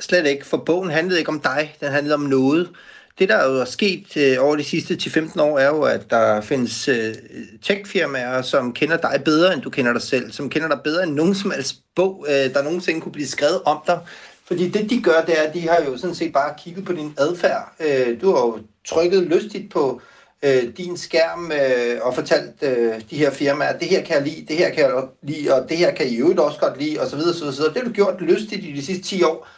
[0.00, 2.70] Slet ikke, for bogen handlede ikke om dig, den handlede om noget.
[3.18, 6.88] Det, der jo sket øh, over de sidste 10-15 år, er jo, at der findes
[6.88, 7.14] øh,
[7.62, 11.14] techfirmaer, som kender dig bedre, end du kender dig selv, som kender dig bedre end
[11.14, 13.98] nogen som helst bog, øh, der nogensinde kunne blive skrevet om dig.
[14.44, 16.92] Fordi det, de gør, det er, at de har jo sådan set bare kigget på
[16.92, 17.74] din adfærd.
[17.80, 20.00] Øh, du har jo trykket lystigt på
[20.42, 24.46] øh, din skærm øh, og fortalt øh, de her firmaer, det her kan jeg lide,
[24.48, 27.20] det her kan jeg lide, og det her kan I øvrigt også godt lide, osv.
[27.20, 27.74] så videre.
[27.74, 29.48] Det har du gjort lystigt i de sidste 10 år.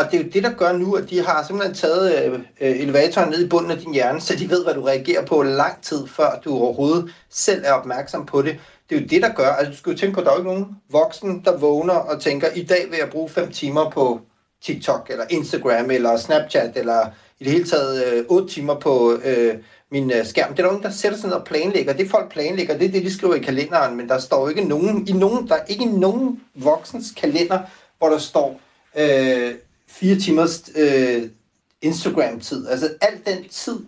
[0.00, 2.80] Og det er jo det, der gør nu, at de har simpelthen taget øh, øh,
[2.80, 5.82] elevatoren ned i bunden af din hjerne, så de ved, hvad du reagerer på lang
[5.82, 8.58] tid, før du overhovedet selv er opmærksom på det.
[8.90, 10.36] Det er jo det, der gør, altså du skal jo tænke på, at der er
[10.36, 14.20] ikke nogen voksen, der vågner og tænker, i dag vil jeg bruge 5 timer på
[14.62, 17.06] TikTok, eller Instagram, eller Snapchat, eller
[17.40, 19.54] i det hele taget øh, 8 timer på øh,
[19.92, 20.50] min øh, skærm.
[20.50, 21.92] Det er der nogen, der sætter sig ned og planlægger.
[21.92, 25.08] Det folk planlægger, det er det, de skriver i kalenderen, men der står ikke nogen,
[25.08, 27.58] i nogen, der er ikke nogen voksens kalender,
[27.98, 28.60] hvor der står,
[28.96, 29.54] øh,
[29.90, 31.22] fire timers øh,
[31.82, 32.68] Instagram-tid.
[32.68, 33.78] Altså al den tid,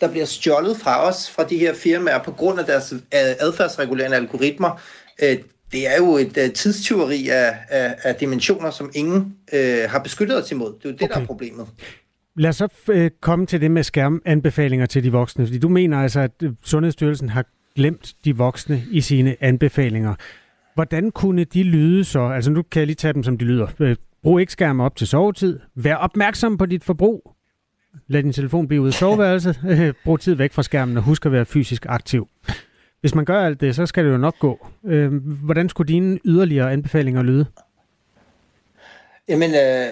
[0.00, 4.80] der bliver stjålet fra os, fra de her firmaer, på grund af deres adfærdsregulerende algoritmer,
[5.22, 5.36] øh,
[5.72, 10.42] det er jo et uh, tidstyveri af, af, af dimensioner, som ingen øh, har beskyttet
[10.42, 10.72] os imod.
[10.78, 11.14] Det er jo det, okay.
[11.14, 11.66] der er problemet.
[12.36, 15.46] Lad os så øh, komme til det med skærmanbefalinger til de voksne.
[15.46, 17.44] Fordi du mener altså, at øh, Sundhedsstyrelsen har
[17.76, 20.14] glemt de voksne i sine anbefalinger.
[20.74, 22.20] Hvordan kunne de lyde så?
[22.20, 23.96] Altså nu kan jeg lige tage dem, som de lyder.
[24.24, 25.60] Brug ikke skærme op til sovetid.
[25.74, 27.32] Vær opmærksom på dit forbrug.
[28.06, 29.60] Lad din telefon blive ude i soveværelset.
[30.04, 32.28] Brug tid væk fra skærmen og husk at være fysisk aktiv.
[33.00, 34.66] Hvis man gør alt det, så skal det jo nok gå.
[34.84, 37.46] Øh, hvordan skulle dine yderligere anbefalinger lyde?
[39.28, 39.86] Jamen, øh,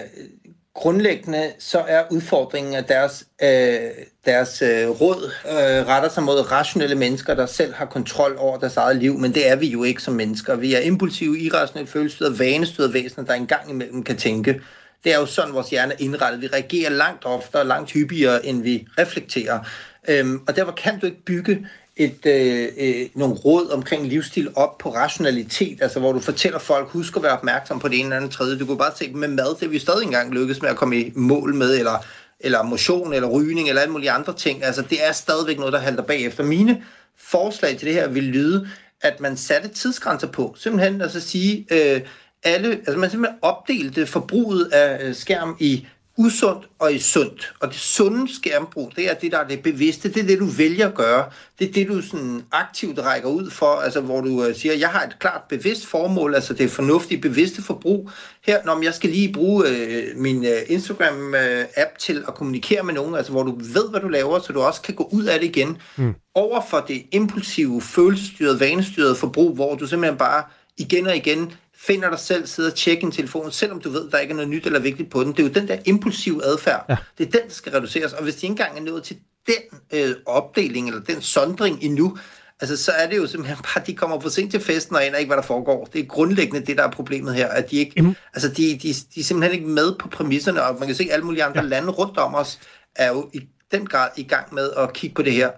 [0.73, 6.95] grundlæggende så er udfordringen, at deres, øh, deres øh, råd øh, retter sig mod rationelle
[6.95, 10.01] mennesker, der selv har kontrol over deres eget liv, men det er vi jo ikke
[10.01, 10.55] som mennesker.
[10.55, 14.61] Vi er impulsive, irrationelle, følelsestyrede, vanestyrede væsener, der engang imellem kan tænke.
[15.03, 16.41] Det er jo sådan, vores hjerne er indrettet.
[16.41, 19.59] Vi reagerer langt oftere, langt hyppigere, end vi reflekterer.
[20.07, 24.77] Øhm, og derfor kan du ikke bygge et, øh, øh, nogle råd omkring livsstil op
[24.77, 28.17] på rationalitet, altså hvor du fortæller folk, husk at være opmærksom på det ene eller
[28.17, 28.59] andet tredje.
[28.59, 31.11] Du kunne bare se med mad, det vi stadig engang lykkes med at komme i
[31.15, 32.05] mål med, eller,
[32.43, 34.63] eller motion, eller rygning, eller alle mulige andre ting.
[34.63, 36.43] Altså det er stadigvæk noget, der halter bagefter.
[36.43, 36.83] Mine
[37.17, 38.67] forslag til det her vil lyde,
[39.01, 40.55] at man satte tidsgrænser på.
[40.57, 42.01] Simpelthen altså sige, øh,
[42.43, 45.87] alle, altså man simpelthen opdelte forbruget af øh, skærm i
[46.17, 47.53] usundt og i sundt.
[47.59, 50.13] Og det sunde skærmbrug, det er det, der er det bevidste.
[50.13, 51.25] Det er det, du vælger at gøre.
[51.59, 54.89] Det er det, du sådan aktivt rækker ud for, altså hvor du uh, siger, jeg
[54.89, 58.09] har et klart bevidst formål, altså det er fornuftige, bevidste forbrug.
[58.45, 63.15] Her, når jeg skal lige bruge uh, min uh, Instagram-app til at kommunikere med nogen,
[63.15, 65.47] altså hvor du ved, hvad du laver, så du også kan gå ud af det
[65.47, 65.77] igen.
[65.95, 66.13] Mm.
[66.35, 70.43] Over for det impulsive, følelsestyrede, vanestyrede forbrug, hvor du simpelthen bare
[70.77, 71.53] igen og igen
[71.87, 74.49] finder dig selv sidde og tjekke en telefon, selvom du ved, der ikke er noget
[74.49, 75.31] nyt eller vigtigt på den.
[75.31, 76.85] Det er jo den der impulsive adfærd.
[76.89, 76.95] Ja.
[77.17, 78.13] Det er den, der skal reduceres.
[78.13, 79.17] Og hvis de ikke engang er nået til
[79.47, 82.17] den øh, opdeling eller den sondring endnu,
[82.61, 85.05] altså så er det jo simpelthen bare, at de kommer for sent til festen og
[85.05, 85.85] aner ikke, hvad der foregår.
[85.93, 88.15] Det er grundlæggende det, der er problemet her, at de ikke, mm.
[88.33, 91.11] altså de, de, de er simpelthen ikke med på præmisserne, og man kan se, at
[91.11, 91.67] alle mulige andre ja.
[91.67, 92.59] lande rundt om os
[92.95, 95.49] er jo i den grad i gang med at kigge på det her.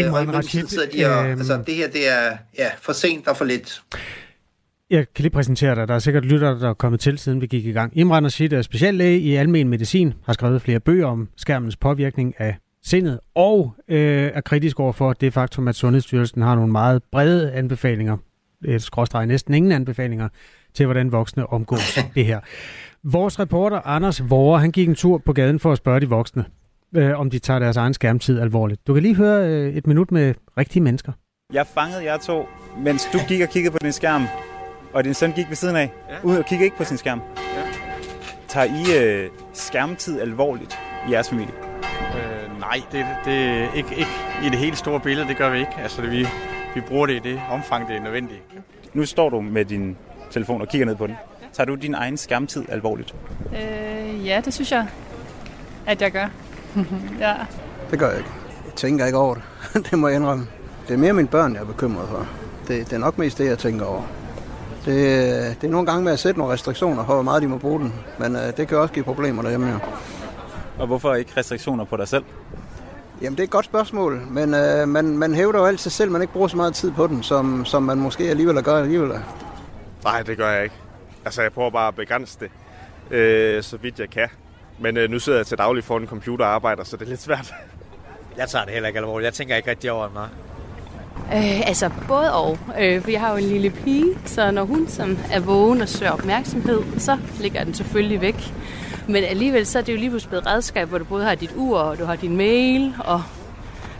[0.00, 0.26] Øh, og i
[0.98, 3.82] de og, øh, altså det her, det er ja, for sent og for lidt.
[4.90, 5.88] Jeg kan lige præsentere dig.
[5.88, 7.98] Der er sikkert lytter, der er kommet til, siden vi gik i gang.
[7.98, 12.56] Imran Rashid er speciallæge i almen medicin, har skrevet flere bøger om skærmens påvirkning af
[12.82, 17.52] sindet, og øh, er kritisk over for det faktum, at Sundhedsstyrelsen har nogle meget brede
[17.52, 18.16] anbefalinger,
[18.64, 20.28] et skråstrej næsten ingen anbefalinger,
[20.74, 22.40] til hvordan voksne omgås det her.
[23.02, 26.44] Vores reporter Anders Vore, han gik en tur på gaden for at spørge de voksne,
[26.96, 28.86] øh, om de tager deres egen skærmtid alvorligt.
[28.86, 31.12] Du kan lige høre øh, et minut med rigtige mennesker.
[31.52, 32.48] Jeg fangede jer to,
[32.84, 34.22] mens du gik og kiggede på din skærm
[34.92, 36.14] og din søn gik ved siden af, ja.
[36.22, 37.22] ud og kiggede ikke på sin skærm.
[37.36, 37.62] Ja.
[38.48, 40.78] Tager I øh, skærmtid alvorligt
[41.08, 41.52] i jeres familie?
[42.14, 44.10] Øh, nej, det, det ikke, ikke
[44.44, 45.72] i det helt store billede, det gør vi ikke.
[45.82, 46.26] Altså, det, vi,
[46.74, 48.42] vi bruger det i det omfang, det er nødvendigt.
[48.94, 49.96] Nu står du med din
[50.30, 51.16] telefon og kigger ned på den.
[51.52, 53.14] Tager du din egen skærmtid alvorligt?
[53.52, 54.86] Øh, ja, det synes jeg,
[55.86, 56.26] at jeg gør.
[57.20, 57.34] ja.
[57.90, 58.30] Det gør jeg ikke.
[58.64, 59.42] Jeg tænker ikke over det.
[59.90, 60.46] det må jeg indrømme.
[60.88, 62.28] Det er mere mine børn, jeg er bekymret for.
[62.68, 64.02] Det, det er nok mest det, jeg tænker over.
[64.88, 67.58] Det, det er nogle gange med at sætte nogle restriktioner for, hvor meget de må
[67.58, 67.94] bruge den.
[68.18, 69.78] Men uh, det kan også give problemer derhjemme her.
[70.78, 72.24] Og hvorfor ikke restriktioner på dig selv?
[73.22, 76.12] Jamen, det er et godt spørgsmål, men uh, man, man hævder jo altid selv, at
[76.12, 79.10] man ikke bruger så meget tid på den, som, som man måske alligevel gør alligevel.
[80.04, 80.74] Nej, det gør jeg ikke.
[81.24, 82.50] Altså, jeg prøver bare at begrænse det,
[83.16, 84.28] øh, så vidt jeg kan.
[84.78, 87.08] Men øh, nu sidder jeg til daglig foran en computer og arbejder, så det er
[87.08, 87.54] lidt svært.
[88.36, 89.24] Jeg tager det heller ikke alvorligt.
[89.24, 90.28] Jeg tænker ikke rigtig over mig.
[91.34, 92.58] Øh, altså både og.
[92.80, 95.88] Øh, for jeg har jo en lille pige, så når hun som er vågen og
[95.88, 98.54] søger opmærksomhed, så ligger den selvfølgelig væk.
[99.08, 101.52] Men alligevel så er det jo lige pludselig et redskab, hvor du både har dit
[101.56, 103.22] ur, og du har din mail, og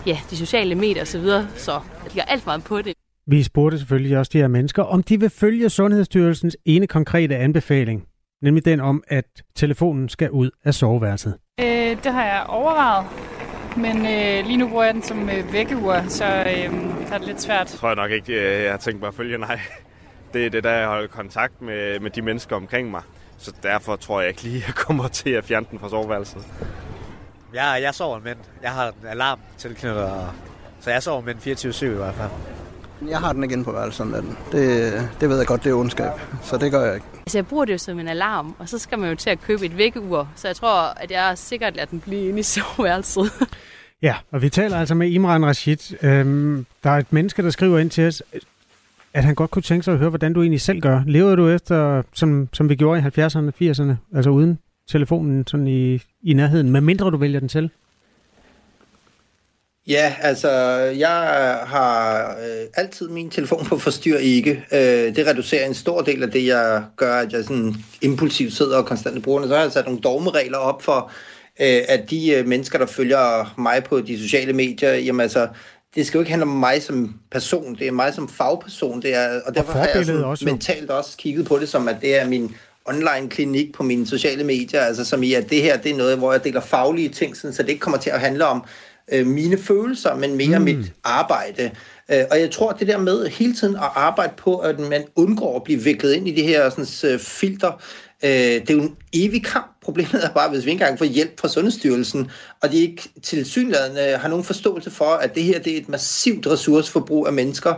[0.06, 1.20] ja, de sociale medier osv.
[1.24, 2.94] Så, så jeg ligger alt meget på det.
[3.26, 8.04] Vi spurgte selvfølgelig også de her mennesker, om de vil følge Sundhedsstyrelsens ene konkrete anbefaling,
[8.42, 9.24] nemlig den om, at
[9.56, 11.34] telefonen skal ud af soveværelset.
[11.60, 11.66] Øh,
[12.04, 13.06] det har jeg overvejet,
[13.78, 17.42] men øh, lige nu bruger jeg den som øh, vækkeur, så øh, er det lidt
[17.42, 17.70] svært.
[17.70, 19.60] Jeg tror jeg nok ikke, øh, jeg har tænkt mig at følge, nej.
[20.32, 23.02] Det er det, der jeg holder kontakt med, med de mennesker omkring mig.
[23.38, 26.46] Så derfor tror jeg ikke lige, at jeg kommer til at fjerne den fra soveværelset.
[27.54, 28.44] Jeg, jeg sover med den.
[28.62, 30.10] Jeg har en alarm tilknyttet,
[30.80, 32.30] så jeg sover med den 24-7 i hvert fald.
[33.08, 34.36] Jeg har den igen på værelset om natten.
[34.52, 36.10] Det, det ved jeg godt, det er ondskab,
[36.42, 37.06] så det gør jeg ikke.
[37.20, 39.40] Altså jeg bruger det jo som en alarm, og så skal man jo til at
[39.40, 43.32] købe et vækkeur, så jeg tror, at jeg sikkert lader den blive inde i soveværelset.
[44.02, 46.02] Ja, og vi taler altså med Imran Rashid.
[46.02, 48.22] Øhm, der er et menneske, der skriver ind til os,
[49.14, 51.02] at han godt kunne tænke sig at høre, hvordan du egentlig selv gør.
[51.06, 54.58] Lever du efter, som, som vi gjorde i 70'erne og 80'erne, altså uden
[54.90, 57.70] telefonen sådan i, i nærheden, medmindre du vælger den til?
[59.88, 60.50] Ja, altså,
[60.98, 61.10] jeg
[61.66, 64.64] har øh, altid min telefon på forstyr ikke.
[64.72, 68.76] Øh, det reducerer en stor del af det, jeg gør, at jeg sådan impulsivt sidder
[68.76, 69.48] og konstant bruger det.
[69.48, 71.12] Så har jeg sat nogle dogmeregler op for,
[71.60, 75.48] øh, at de øh, mennesker, der følger mig på de sociale medier, jamen altså,
[75.94, 79.14] det skal jo ikke handle om mig som person, det er mig som fagperson, det
[79.14, 81.96] er, og derfor og har jeg sådan også, mentalt også kigget på det som, at
[82.00, 85.76] det er min online klinik på mine sociale medier, altså som i, at det her,
[85.76, 88.20] det er noget, hvor jeg deler faglige ting, sådan, så det ikke kommer til at
[88.20, 88.64] handle om
[89.12, 90.64] øh, mine følelser, men mere mm.
[90.64, 91.70] mit arbejde.
[92.10, 95.04] Øh, og jeg tror, at det der med hele tiden at arbejde på, at man
[95.16, 97.72] undgår at blive viklet ind i de her sådan, uh, filter,
[98.24, 99.66] øh, det er jo en evig kamp.
[99.82, 102.30] Problemet er bare, hvis vi ikke engang får hjælp fra Sundhedsstyrelsen,
[102.62, 105.88] og de ikke til synligheden har nogen forståelse for, at det her det er et
[105.88, 107.74] massivt ressourceforbrug af mennesker,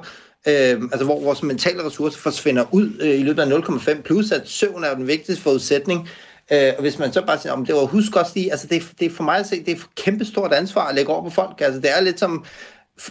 [0.48, 4.42] øh, altså hvor vores mentale ressourcer forsvinder ud øh, i løbet af 0,5, plus at
[4.48, 6.08] søvn er den vigtigste forudsætning.
[6.52, 8.82] Øh, og hvis man så bare siger, om det var husk også lige, altså det,
[9.00, 11.30] det er for mig at se, det er et kæmpestort ansvar at lægge over på
[11.30, 11.60] folk.
[11.60, 12.44] Altså det er lidt som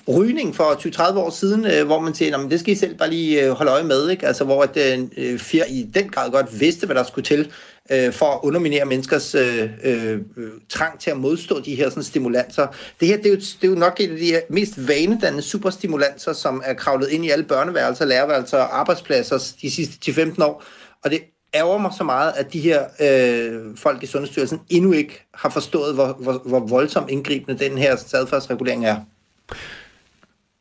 [0.08, 3.46] rygning for 20-30 år siden, øh, hvor man siger, det skal I selv bare lige
[3.46, 4.28] øh, holde øje med, ikke?
[4.28, 7.52] Altså hvor at øh, øh FIR i den grad godt vidste, hvad der skulle til
[7.92, 12.04] øh, for at underminere menneskers øh, øh, øh, trang til at modstå de her sådan,
[12.04, 12.68] stimulanser.
[13.00, 16.34] Det her det er, jo, det er jo nok et af de mest vanedannende superstimulanser,
[16.34, 20.64] som er kravlet ind i alle børneværelser, lærerværelser og arbejdspladser de sidste 10-15 år.
[21.04, 21.22] Og det
[21.54, 25.96] ærger mig så meget, at de her øh, folk i Sundhedsstyrelsen endnu ikke har forstået,
[25.96, 28.98] hvor, hvor, hvor voldsom indgribende den her adfærdsregulering er.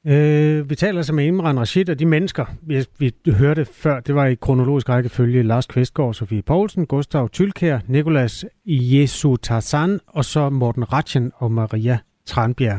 [0.06, 4.14] Øh, vi taler altså med Imran Rashid, og de mennesker, vi, vi hørte før, det
[4.14, 10.50] var i kronologisk rækkefølge Lars Kvistgaard, Sofie Poulsen, Gustav Tylkær, Nikolas Jesu Tarzan, og så
[10.50, 12.78] Morten Ratchen og Maria Tranbjerg.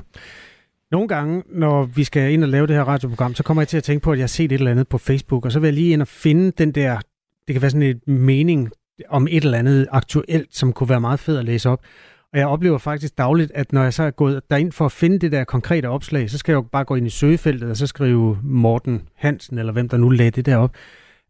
[0.92, 3.78] Nogle gange, når vi skal ind og lave det her radioprogram, så kommer jeg til
[3.78, 5.68] at tænke på, at jeg har set et eller andet på Facebook, og så vil
[5.68, 7.00] jeg lige ind og finde den der,
[7.50, 8.72] det kan være sådan et mening
[9.10, 11.80] om et eller andet aktuelt, som kunne være meget fedt at læse op.
[12.34, 15.20] Og jeg oplever faktisk dagligt, at når jeg så er gået derind for at finde
[15.20, 17.88] det der konkrete opslag, så skal jeg jo bare gå ind i søgefeltet og så
[17.88, 20.74] skrive Morten Hansen, eller hvem der nu lagde det der op.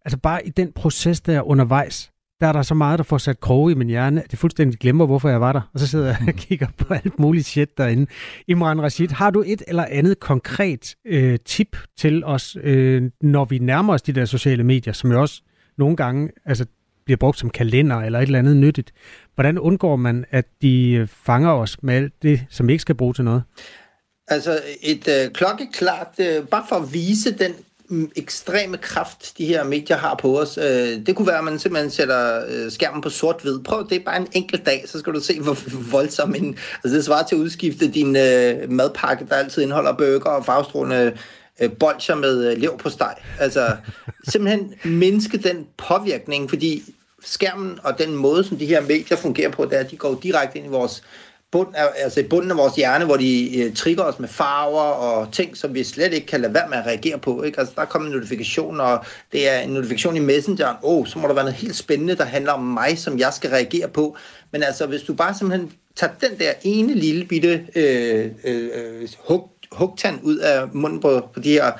[0.05, 2.11] Altså bare i den proces der undervejs,
[2.41, 4.79] der er der så meget, der får sat kroge i min hjerne, at jeg fuldstændig
[4.79, 5.61] glemmer, hvorfor jeg var der.
[5.73, 8.05] Og så sidder jeg og kigger på alt muligt shit derinde.
[8.47, 13.57] Imran Rashid, har du et eller andet konkret øh, tip til os, øh, når vi
[13.57, 15.41] nærmer os de der sociale medier, som jo også
[15.79, 16.65] nogle gange, altså
[17.05, 18.93] bliver brugt som kalender eller et eller andet nyttigt.
[19.35, 22.95] Hvordan undgår man, at de øh, fanger os med alt det, som vi ikke skal
[22.95, 23.43] bruge til noget?
[24.27, 27.51] Altså et øh, klokkeklart, øh, bare for at vise den
[27.89, 30.57] mm, ekstreme kraft, de her medier har på os.
[30.57, 33.59] Øh, det kunne være, at man simpelthen sætter øh, skærmen på sort-hvid.
[33.63, 35.57] Prøv det bare en enkelt dag, så skal du se, hvor
[35.97, 36.57] voldsom en...
[36.83, 41.17] Altså det svarer til at udskifte din øh, madpakke, der altid indeholder bøger og farvestrålende
[41.61, 43.13] øh, bolcher med øh, lev på steg.
[43.39, 43.75] Altså
[44.31, 46.83] simpelthen mindske den påvirkning, fordi
[47.23, 50.19] skærmen og den måde, som de her medier fungerer på, det er, at de går
[50.23, 51.03] direkte ind i vores
[51.51, 55.31] bund, altså i bunden af vores hjerne, hvor de øh, trigger os med farver og
[55.31, 57.43] ting, som vi slet ikke kan lade være med at reagere på.
[57.43, 57.59] Ikke?
[57.59, 60.75] Altså, der kommer en notifikation, og det er en notifikation i Messengeren.
[60.83, 63.33] Åh, oh, så må der være noget helt spændende, der handler om mig, som jeg
[63.33, 64.17] skal reagere på.
[64.51, 69.49] Men altså, hvis du bare simpelthen tager den der ene lille bitte øh, øh, hug,
[69.71, 71.71] hugtand ud af munden på, på de her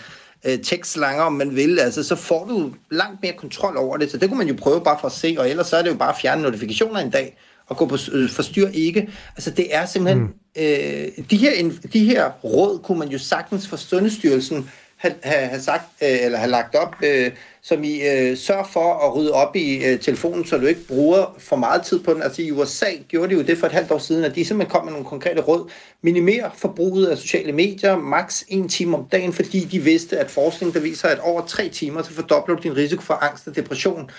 [0.46, 4.12] øh, tekstslanger, om man vil, altså, så får du langt mere kontrol over det.
[4.12, 5.90] Så det kunne man jo prøve bare for at se, og ellers så er det
[5.90, 7.38] jo bare at fjerne notifikationer en dag,
[7.68, 9.10] og gå på øh, forstyr ikke.
[9.36, 10.34] Altså det er simpelthen, mm.
[10.58, 14.70] øh, de, her, de her råd kunne man jo sagtens for Sundhedsstyrelsen
[15.00, 17.32] have, have, sagt, øh, eller have lagt op, øh,
[17.62, 21.36] som I øh, sørger for at rydde op i øh, telefonen, så du ikke bruger
[21.38, 22.22] for meget tid på den.
[22.22, 24.72] Altså i USA gjorde de jo det for et halvt år siden, at de simpelthen
[24.72, 25.70] kom med nogle konkrete råd.
[26.02, 30.74] Minimer forbruget af sociale medier, maks en time om dagen, fordi de vidste, at forskning
[30.74, 34.10] der viser, at over tre timer, så fordobler du din risiko for angst og depression.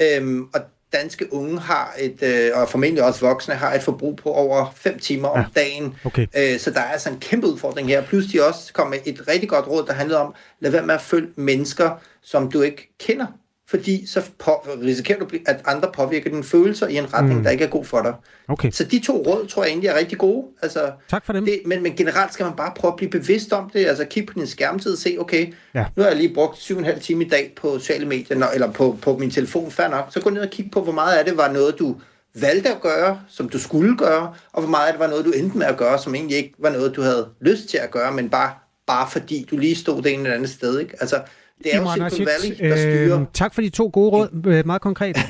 [0.00, 0.60] Øhm, og
[0.92, 4.98] danske unge har et, øh, og formentlig også voksne, har et forbrug på over 5
[4.98, 5.60] timer om ja.
[5.60, 5.96] dagen.
[6.04, 6.26] Okay.
[6.36, 8.02] Øh, så der er altså en kæmpe udfordring her.
[8.02, 10.94] Plus de også kom med et rigtig godt råd, der handlede om, lad være med
[10.94, 11.90] at følge mennesker,
[12.22, 13.26] som du ikke kender
[13.70, 14.50] fordi så på,
[14.82, 17.44] risikerer du, at andre påvirker dine følelser i en retning, mm.
[17.44, 18.14] der ikke er god for dig.
[18.48, 18.70] Okay.
[18.70, 20.46] Så de to råd tror jeg egentlig er rigtig gode.
[20.62, 21.44] Altså, tak for dem.
[21.44, 24.32] Det, men, men generelt skal man bare prøve at blive bevidst om det, altså kigge
[24.32, 25.84] på din skærmtid og se, okay, ja.
[25.96, 29.16] nu har jeg lige brugt 7,5 timer i dag på sociale medier, eller på, på
[29.16, 31.52] min telefon, fair nok, så gå ned og kig på, hvor meget af det var
[31.52, 31.96] noget, du
[32.34, 35.30] valgte at gøre, som du skulle gøre, og hvor meget af det var noget, du
[35.30, 38.12] endte med at gøre, som egentlig ikke var noget, du havde lyst til at gøre,
[38.12, 38.50] men bare,
[38.86, 40.78] bare fordi du lige stod det ene eller andet sted.
[40.78, 40.94] Ikke?
[41.00, 41.20] Altså,
[41.64, 43.20] det er Imran jo Silicon Valley, der styrer.
[43.20, 44.42] Øh, tak for de to gode råd.
[44.46, 45.16] Øh, meget konkret.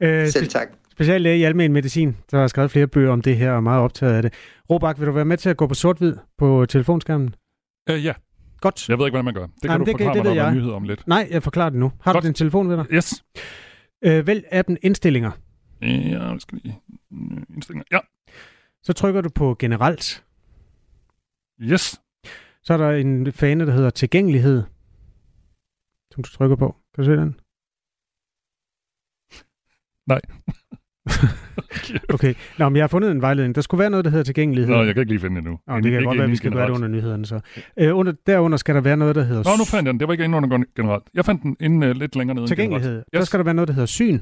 [0.00, 0.68] øh, Selv tak.
[0.92, 3.82] Speciallæge i almen medicin, der har skrevet flere bøger om det her og er meget
[3.82, 4.34] optaget af det.
[4.70, 7.34] Robak, vil du være med til at gå på sort-hvid på telefonskærmen?
[7.90, 8.12] Øh, ja.
[8.60, 8.88] Godt.
[8.88, 9.46] Jeg ved ikke, hvordan man gør.
[9.46, 10.54] Det kan Nej, du det, forklare det, mig, det når jeg.
[10.54, 11.06] nyheder om lidt.
[11.08, 11.92] Nej, jeg forklarer det nu.
[12.00, 12.22] Har Godt.
[12.22, 12.86] du din telefon ved dig?
[12.92, 13.24] Yes.
[14.04, 15.30] Øh, vælg appen Indstillinger.
[15.82, 16.80] Ja, jeg skal lige...
[17.54, 17.84] Indstillinger.
[17.92, 17.98] Ja.
[18.82, 20.24] Så trykker du på Generelt.
[21.62, 22.00] Yes.
[22.64, 24.62] Så er der en fane, der hedder Tilgængelighed,
[26.10, 26.76] som du trykker på.
[26.94, 27.40] Kan du se den?
[30.12, 30.20] Nej.
[32.14, 32.34] okay.
[32.58, 33.54] Nå, men jeg har fundet en vejledning.
[33.54, 34.74] Der skulle være noget, der hedder tilgængelighed.
[34.74, 35.58] Nå, jeg kan ikke lige finde det nu.
[35.66, 37.40] Nå, det kan godt være, vi skal gøre det under nyhederne så.
[37.78, 39.42] Øh, under, derunder skal der være noget, der hedder...
[39.50, 40.00] Nå, nu fandt jeg den.
[40.00, 41.04] Det var ikke inde under generelt.
[41.14, 42.46] Jeg fandt den inde uh, lidt længere nede.
[42.46, 42.96] Tilgængelighed.
[42.96, 43.04] Yes.
[43.12, 44.20] Der skal der være noget, der hedder syn.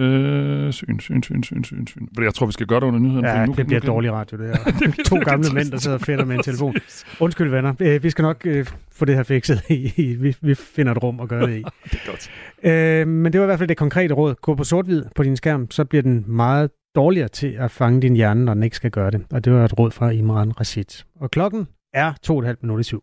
[0.00, 2.08] Øh, syn, syn, syn, syn, syn, syn.
[2.22, 3.28] Jeg tror, vi skal gøre det under nyhederne.
[3.28, 4.72] Ja, nu, det bliver nu, dårlig radio, det her.
[4.96, 6.74] det to gamle mænd, der sidder og fætter med en telefon.
[7.20, 7.74] Undskyld, venner.
[7.80, 9.62] Øh, vi skal nok øh, få det her fikset.
[9.68, 11.64] I, vi, vi finder et rum at gøre det i.
[11.92, 12.30] det er godt.
[12.62, 14.34] Øh, men det var i hvert fald det konkrete råd.
[14.34, 18.16] Gå på sort-hvid på din skærm, så bliver den meget dårligere til at fange din
[18.16, 19.24] hjerne, når den ikke skal gøre det.
[19.30, 21.04] Og det var et råd fra Imran Rashid.
[21.20, 23.02] Og klokken er to og et halvt minut i syv.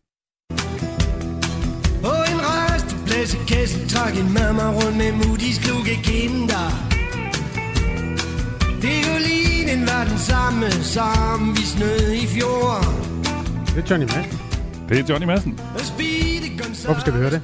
[3.21, 6.65] Restepladse trak en mamma rundt med Moody's kluge kinder.
[8.81, 12.85] Violinen var den samme, som vi snød i fjor.
[13.75, 14.39] Det er Johnny Madsen.
[14.89, 15.59] Det er Johnny Madsen.
[16.85, 17.41] Hvorfor skal vi høre det?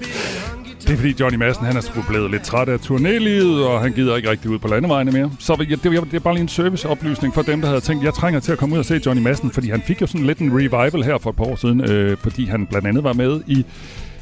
[0.82, 3.92] Det er fordi Johnny Madsen han er sgu blevet lidt træt af turnélivet, og han
[3.92, 5.32] gider ikke rigtig ud på landevejene mere.
[5.40, 8.14] Så det, det, det er bare lige en serviceoplysning for dem, der havde tænkt, jeg
[8.14, 10.40] trænger til at komme ud og se Johnny Madsen, fordi han fik jo sådan lidt
[10.40, 13.42] en revival her for et par år siden, øh, fordi han blandt andet var med
[13.48, 13.66] i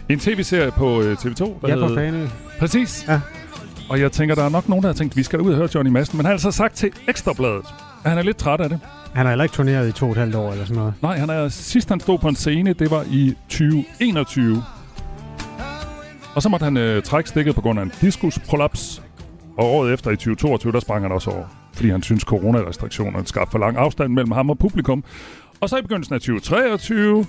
[0.10, 1.44] en tv-serie på øh, TV2.
[1.44, 2.30] Der Ja, hed- fanden.
[2.60, 3.06] Præcis.
[3.08, 3.20] Ja.
[3.90, 5.70] Og jeg tænker, der er nok nogen, der har tænkt, vi skal ud og høre
[5.76, 6.18] Johnny Madsen.
[6.18, 7.66] Men han har altså sagt til Ekstrabladet,
[8.04, 8.80] at han er lidt træt af det.
[9.14, 10.94] Han har heller ikke turneret i to og et halvt år eller sådan noget.
[11.02, 14.64] Nej, han er, sidst han stod på en scene, det var i 2021.
[16.36, 19.02] Og så måtte han øh, trække stikket på grund af en diskusprolaps.
[19.58, 21.46] Og året efter i 2022, der sprang han også over.
[21.74, 25.04] Fordi han synes, coronarestriktionerne skabte for lang afstand mellem ham og publikum.
[25.62, 27.26] Og så i begyndelsen af 2023,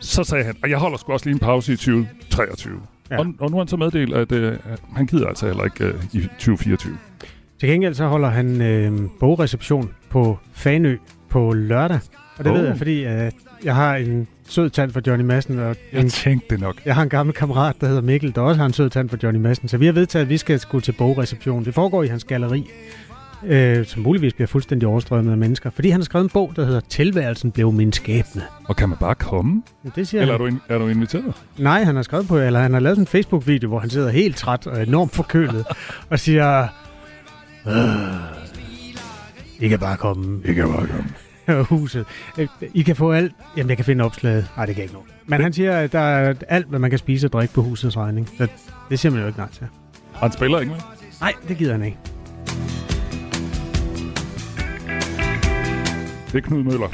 [0.00, 2.80] så sagde han, og jeg holder sgu også lige en pause i 2023.
[3.10, 3.18] Ja.
[3.18, 4.56] Og, og nu har han så meddelt, at øh,
[4.96, 6.98] han gider altså heller ikke øh, i 2024.
[7.60, 10.96] Til gengæld så holder han øh, bogreception på Fanø
[11.28, 11.98] på lørdag.
[12.38, 12.52] Og det.
[12.52, 12.58] Oh.
[12.58, 13.30] ved jeg, fordi øh,
[13.64, 15.58] jeg har en sød tand for Johnny Madsen.
[15.58, 16.76] Og Jeg en, tænkte det nok.
[16.84, 19.18] jeg har en gammel kammerat, der hedder Mikkel, der også har en sød tand for
[19.22, 19.68] Johnny Madsen.
[19.68, 21.64] Så vi har vedtaget, at vi skal gå til bogreception.
[21.64, 22.70] Det foregår i hans galleri,
[23.46, 25.70] øh, som muligvis bliver fuldstændig overstrømmet af mennesker.
[25.70, 28.42] Fordi han har skrevet en bog, der hedder Tilværelsen blev min skæbne.
[28.64, 29.62] Og kan man bare komme?
[29.84, 30.46] Ja, det siger Eller er han.
[30.50, 31.32] du, in- er du inviteret?
[31.58, 34.10] Nej, han har skrevet på, eller han har lavet sådan en Facebook-video, hvor han sidder
[34.10, 35.66] helt træt og enormt forkølet,
[36.10, 36.68] og siger,
[37.66, 37.74] "Øh,
[39.60, 40.40] I kan bare komme.
[40.44, 41.10] I kan bare komme.
[41.78, 42.04] huset.
[42.38, 43.32] Øh, I kan få alt.
[43.56, 44.46] Jamen, jeg kan finde opslaget.
[44.56, 45.04] Nej, det kan ikke nå.
[45.26, 47.96] Men han siger, at der er alt, hvad man kan spise og drikke på husets
[47.96, 48.28] regning.
[48.38, 48.46] Så
[48.90, 49.66] det siger man jo ikke nej til.
[50.14, 50.80] Han spiller ikke med?
[51.20, 51.96] Nej, det gider han ikke.
[56.32, 56.88] Det er Knud Møller.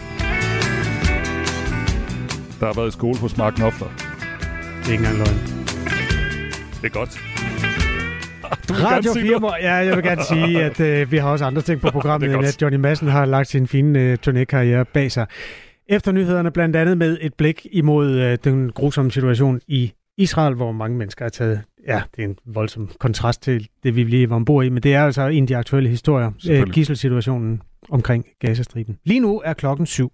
[2.61, 3.89] Der har været i skole på Smark Knopfler.
[3.89, 5.39] Det er ikke engang løgn.
[6.82, 7.20] Det er godt.
[8.68, 9.43] Du Radio gerne sige 4 noget?
[9.43, 12.35] må, ja, jeg vil gerne sige, at øh, vi har også andre ting på programmet,
[12.35, 15.26] end at Johnny Madsen har lagt sin fine øh, turnékarriere bag sig.
[15.89, 20.72] Efter nyhederne blandt andet med et blik imod øh, den grusomme situation i Israel, hvor
[20.72, 21.61] mange mennesker er taget.
[21.87, 24.95] Ja, det er en voldsom kontrast til det, vi lige var ombord i, men det
[24.95, 26.30] er altså en af de aktuelle historier.
[26.51, 28.99] Øh, gisselsituationen omkring Gazastriben.
[29.05, 30.11] Lige nu er klokken syv.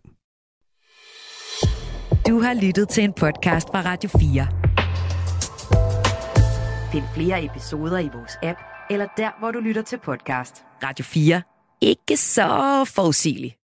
[2.29, 4.47] Du har lyttet til en podcast fra Radio 4.
[6.93, 8.59] Find flere episoder i vores app,
[8.91, 10.65] eller der, hvor du lytter til podcast.
[10.83, 11.43] Radio 4.
[11.81, 13.60] Ikke så forudsigeligt.